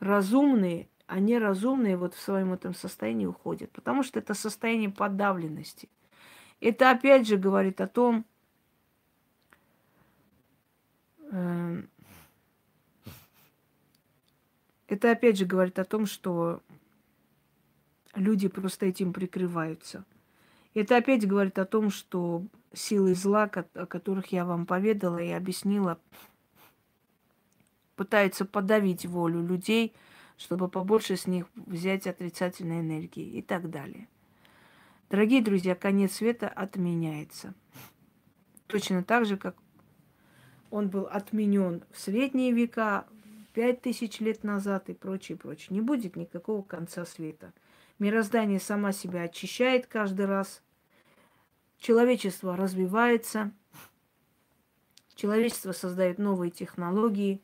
[0.00, 3.70] разумные, а неразумные вот в своем этом состоянии уходят.
[3.70, 5.88] Потому что это состояние подавленности.
[6.60, 8.24] Это опять же говорит о том,
[11.30, 11.82] э,
[14.88, 16.62] это опять же говорит о том, что
[18.14, 20.04] люди просто этим прикрываются.
[20.74, 25.98] Это опять говорит о том, что силы зла, о которых я вам поведала и объяснила,
[28.00, 29.92] пытаются подавить волю людей,
[30.38, 34.08] чтобы побольше с них взять отрицательной энергии и так далее.
[35.10, 37.52] Дорогие друзья, конец света отменяется.
[38.68, 39.54] Точно так же, как
[40.70, 43.04] он был отменен в средние века,
[43.52, 45.66] пять тысяч лет назад и прочее, прочее.
[45.68, 47.52] Не будет никакого конца света.
[47.98, 50.62] Мироздание сама себя очищает каждый раз.
[51.76, 53.52] Человечество развивается.
[55.14, 57.42] Человечество создает новые технологии.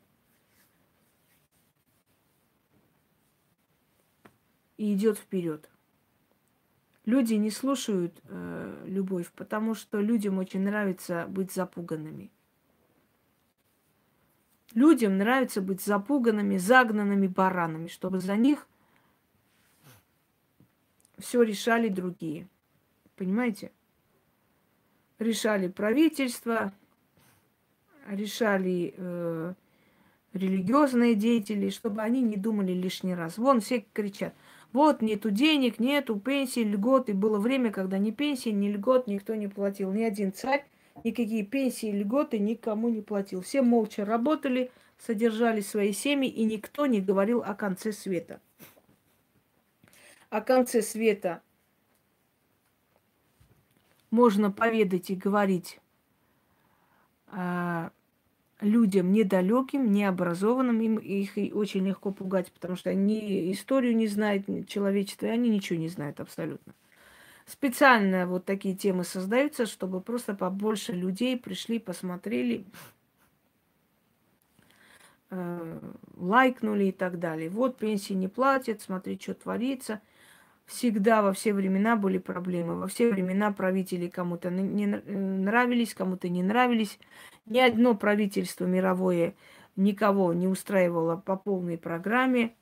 [4.77, 5.69] И идет вперед.
[7.05, 12.29] Люди не слушают э, любовь, потому что людям очень нравится быть запуганными.
[14.73, 18.67] Людям нравится быть запуганными, загнанными баранами, чтобы за них
[21.17, 22.47] все решали другие.
[23.15, 23.71] Понимаете?
[25.17, 26.73] Решали правительство,
[28.07, 29.53] решали э,
[30.33, 33.37] религиозные деятели, чтобы они не думали лишний раз.
[33.37, 34.35] Вон все кричат,
[34.73, 37.09] вот нету денег, нету пенсии, льгот.
[37.09, 39.91] И было время, когда ни пенсии, ни льгот никто не платил.
[39.91, 40.65] Ни один царь
[41.03, 43.41] никакие пенсии, льготы никому не платил.
[43.41, 48.41] Все молча работали, содержали свои семьи, и никто не говорил о конце света.
[50.29, 51.41] О конце света
[54.11, 55.79] можно поведать и говорить
[57.27, 57.91] а,
[58.61, 65.27] людям недалеким, необразованным, им их очень легко пугать, потому что они историю не знают человечества,
[65.27, 66.73] и они ничего не знают абсолютно.
[67.45, 72.65] Специально вот такие темы создаются, чтобы просто побольше людей пришли, посмотрели,
[75.29, 75.79] э,
[76.15, 77.49] лайкнули и так далее.
[77.49, 80.01] Вот пенсии не платят, смотри, что творится.
[80.67, 82.75] Всегда во все времена были проблемы.
[82.75, 86.99] Во все времена правители кому-то не нравились, кому-то не нравились.
[87.45, 89.33] Ни одно правительство мировое
[89.77, 92.53] никого не устраивало по полной программе.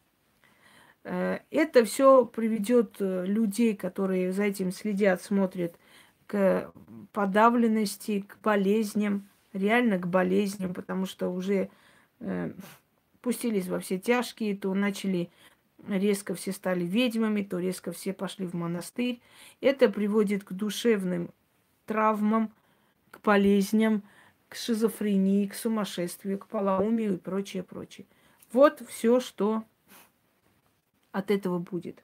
[1.03, 5.75] Э, это все приведет э, людей, которые за этим следят, смотрят,
[6.27, 6.71] к
[7.11, 11.69] подавленности, к болезням, реально к болезням, потому что уже
[12.19, 12.51] э,
[13.21, 15.29] пустились во все тяжкие, то начали
[15.87, 19.21] резко все стали ведьмами, то резко все пошли в монастырь.
[19.61, 21.29] Это приводит к душевным
[21.85, 22.51] травмам,
[23.11, 24.03] к болезням,
[24.49, 28.05] к шизофрении, к сумасшествию, к полоумию и прочее, прочее.
[28.51, 29.63] Вот все, что
[31.11, 32.03] от этого будет.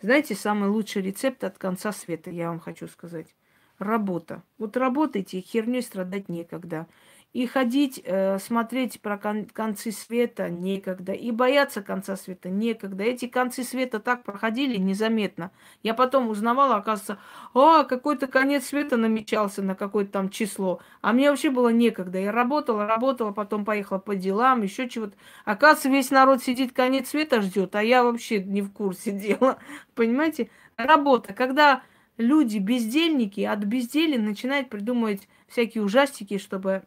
[0.00, 3.34] Знаете, самый лучший рецепт от конца света, я вам хочу сказать.
[3.78, 4.42] Работа.
[4.58, 6.86] Вот работайте, херней страдать некогда.
[7.32, 11.12] И ходить, э, смотреть про кон- концы света некогда.
[11.12, 13.04] И бояться конца света некогда.
[13.04, 15.50] Эти концы света так проходили незаметно.
[15.82, 17.18] Я потом узнавала, оказывается,
[17.54, 20.80] а, какой-то конец света намечался на какое-то там число.
[21.00, 22.18] А мне вообще было некогда.
[22.18, 25.14] Я работала, работала, потом поехала по делам, еще чего-то.
[25.46, 29.58] Оказывается, весь народ сидит, конец света ждет, а я вообще не в курсе дела.
[29.94, 30.50] Понимаете?
[30.76, 31.32] Работа.
[31.32, 31.82] Когда
[32.18, 36.82] люди бездельники от безделия начинают придумывать всякие ужастики, чтобы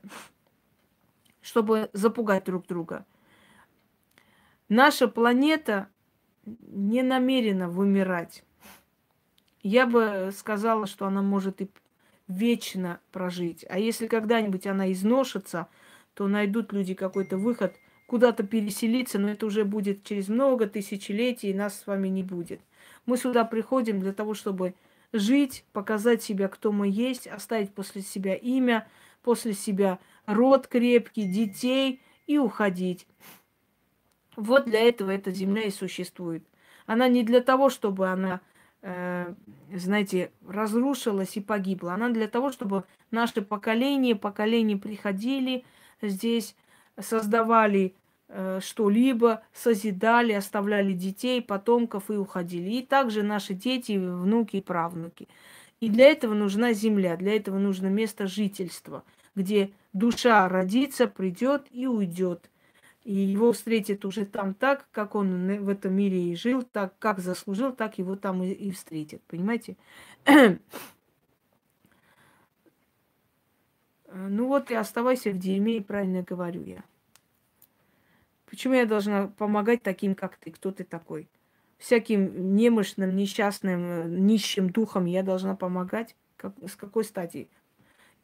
[1.46, 3.06] чтобы запугать друг друга.
[4.68, 5.90] Наша планета
[6.44, 8.44] не намерена вымирать.
[9.62, 11.70] Я бы сказала, что она может и
[12.28, 13.64] вечно прожить.
[13.70, 15.68] А если когда-нибудь она изношится,
[16.16, 17.76] то найдут люди какой-то выход
[18.08, 22.60] куда-то переселиться, но это уже будет через много тысячелетий, и нас с вами не будет.
[23.06, 24.74] Мы сюда приходим для того, чтобы
[25.14, 28.88] жить, показать себя, кто мы есть, оставить после себя имя,
[29.22, 33.08] после себя род крепкий, детей и уходить.
[34.36, 36.44] Вот для этого эта земля и существует.
[36.86, 38.42] Она не для того, чтобы она,
[38.82, 39.34] э,
[39.74, 41.94] знаете, разрушилась и погибла.
[41.94, 45.64] Она для того, чтобы наши поколения, поколения приходили
[46.02, 46.56] здесь,
[47.00, 47.96] создавали
[48.28, 52.70] э, что-либо, созидали, оставляли детей, потомков и уходили.
[52.72, 55.28] И также наши дети, внуки и правнуки.
[55.80, 59.04] И для этого нужна земля, для этого нужно место жительства,
[59.36, 62.50] где душа родится, придет и уйдет.
[63.04, 67.20] И его встретит уже там так, как он в этом мире и жил, так, как
[67.20, 69.22] заслужил, так его там и, и встретит.
[69.28, 69.78] Понимаете?
[74.12, 76.84] ну вот и оставайся в дерьме, правильно говорю я.
[78.48, 80.50] Почему я должна помогать таким, как ты?
[80.52, 81.30] Кто ты такой?
[81.78, 86.16] Всяким немощным, несчастным, нищим духом я должна помогать?
[86.38, 87.50] Как, с какой стати?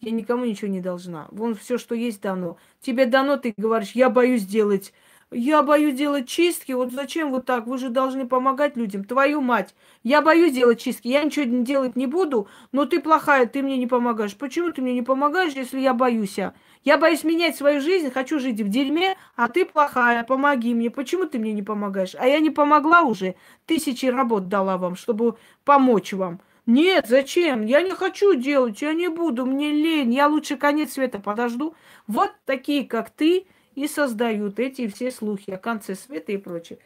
[0.01, 1.27] Я никому ничего не должна.
[1.31, 2.57] Вон все, что есть, дано.
[2.81, 4.93] Тебе дано, ты говоришь, я боюсь делать
[5.33, 6.73] я боюсь делать чистки.
[6.73, 7.65] Вот зачем вот так?
[7.65, 9.05] Вы же должны помогать людям.
[9.05, 9.73] Твою мать.
[10.03, 11.07] Я боюсь делать чистки.
[11.07, 14.35] Я ничего делать не буду, но ты плохая, ты мне не помогаешь.
[14.35, 16.37] Почему ты мне не помогаешь, если я боюсь?
[16.37, 16.53] А?
[16.83, 20.89] Я боюсь менять свою жизнь, хочу жить в дерьме, а ты плохая, помоги мне.
[20.89, 22.15] Почему ты мне не помогаешь?
[22.19, 23.35] А я не помогла уже.
[23.65, 26.41] Тысячи работ дала вам, чтобы помочь вам.
[26.65, 27.65] Нет, зачем?
[27.65, 31.75] Я не хочу делать, я не буду, мне лень, я лучше конец света подожду.
[32.07, 36.79] Вот такие, как ты, и создают эти все слухи о конце света и прочее.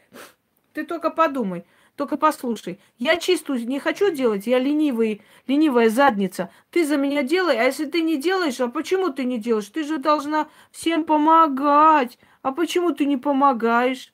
[0.72, 2.78] Ты только подумай, только послушай.
[2.98, 6.50] Я чистую не хочу делать, я ленивый, ленивая задница.
[6.70, 9.68] Ты за меня делай, а если ты не делаешь, а почему ты не делаешь?
[9.68, 12.18] Ты же должна всем помогать.
[12.42, 14.12] А почему ты не помогаешь?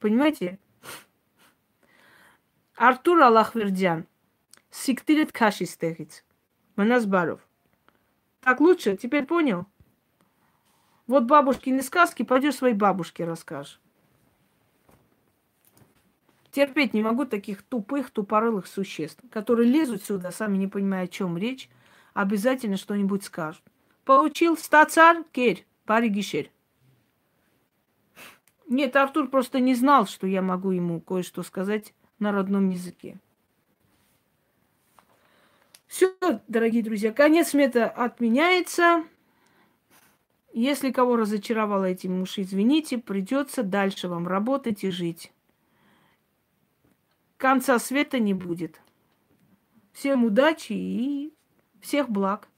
[0.00, 0.58] Понимаете?
[2.76, 4.06] Артур Аллахвердян.
[4.72, 6.24] Сиктирет каши стегиц.
[6.76, 7.46] Манасбаров.
[8.40, 8.96] Так лучше?
[8.96, 9.66] Теперь понял?
[11.06, 13.78] Вот бабушкины сказки, пойдешь своей бабушке расскажешь.
[16.50, 21.36] Терпеть не могу таких тупых, тупорылых существ, которые лезут сюда, сами не понимая, о чем
[21.36, 21.68] речь,
[22.14, 23.62] обязательно что-нибудь скажут.
[24.04, 26.46] Получил стацар, керь, паригишер.
[28.68, 33.20] Нет, Артур просто не знал, что я могу ему кое-что сказать на родном языке.
[35.92, 36.10] Все,
[36.48, 39.04] дорогие друзья, конец мета отменяется.
[40.54, 45.34] Если кого разочаровала этим уж извините, придется дальше вам работать и жить.
[47.36, 48.80] Конца света не будет.
[49.92, 51.34] Всем удачи и
[51.82, 52.48] всех благ.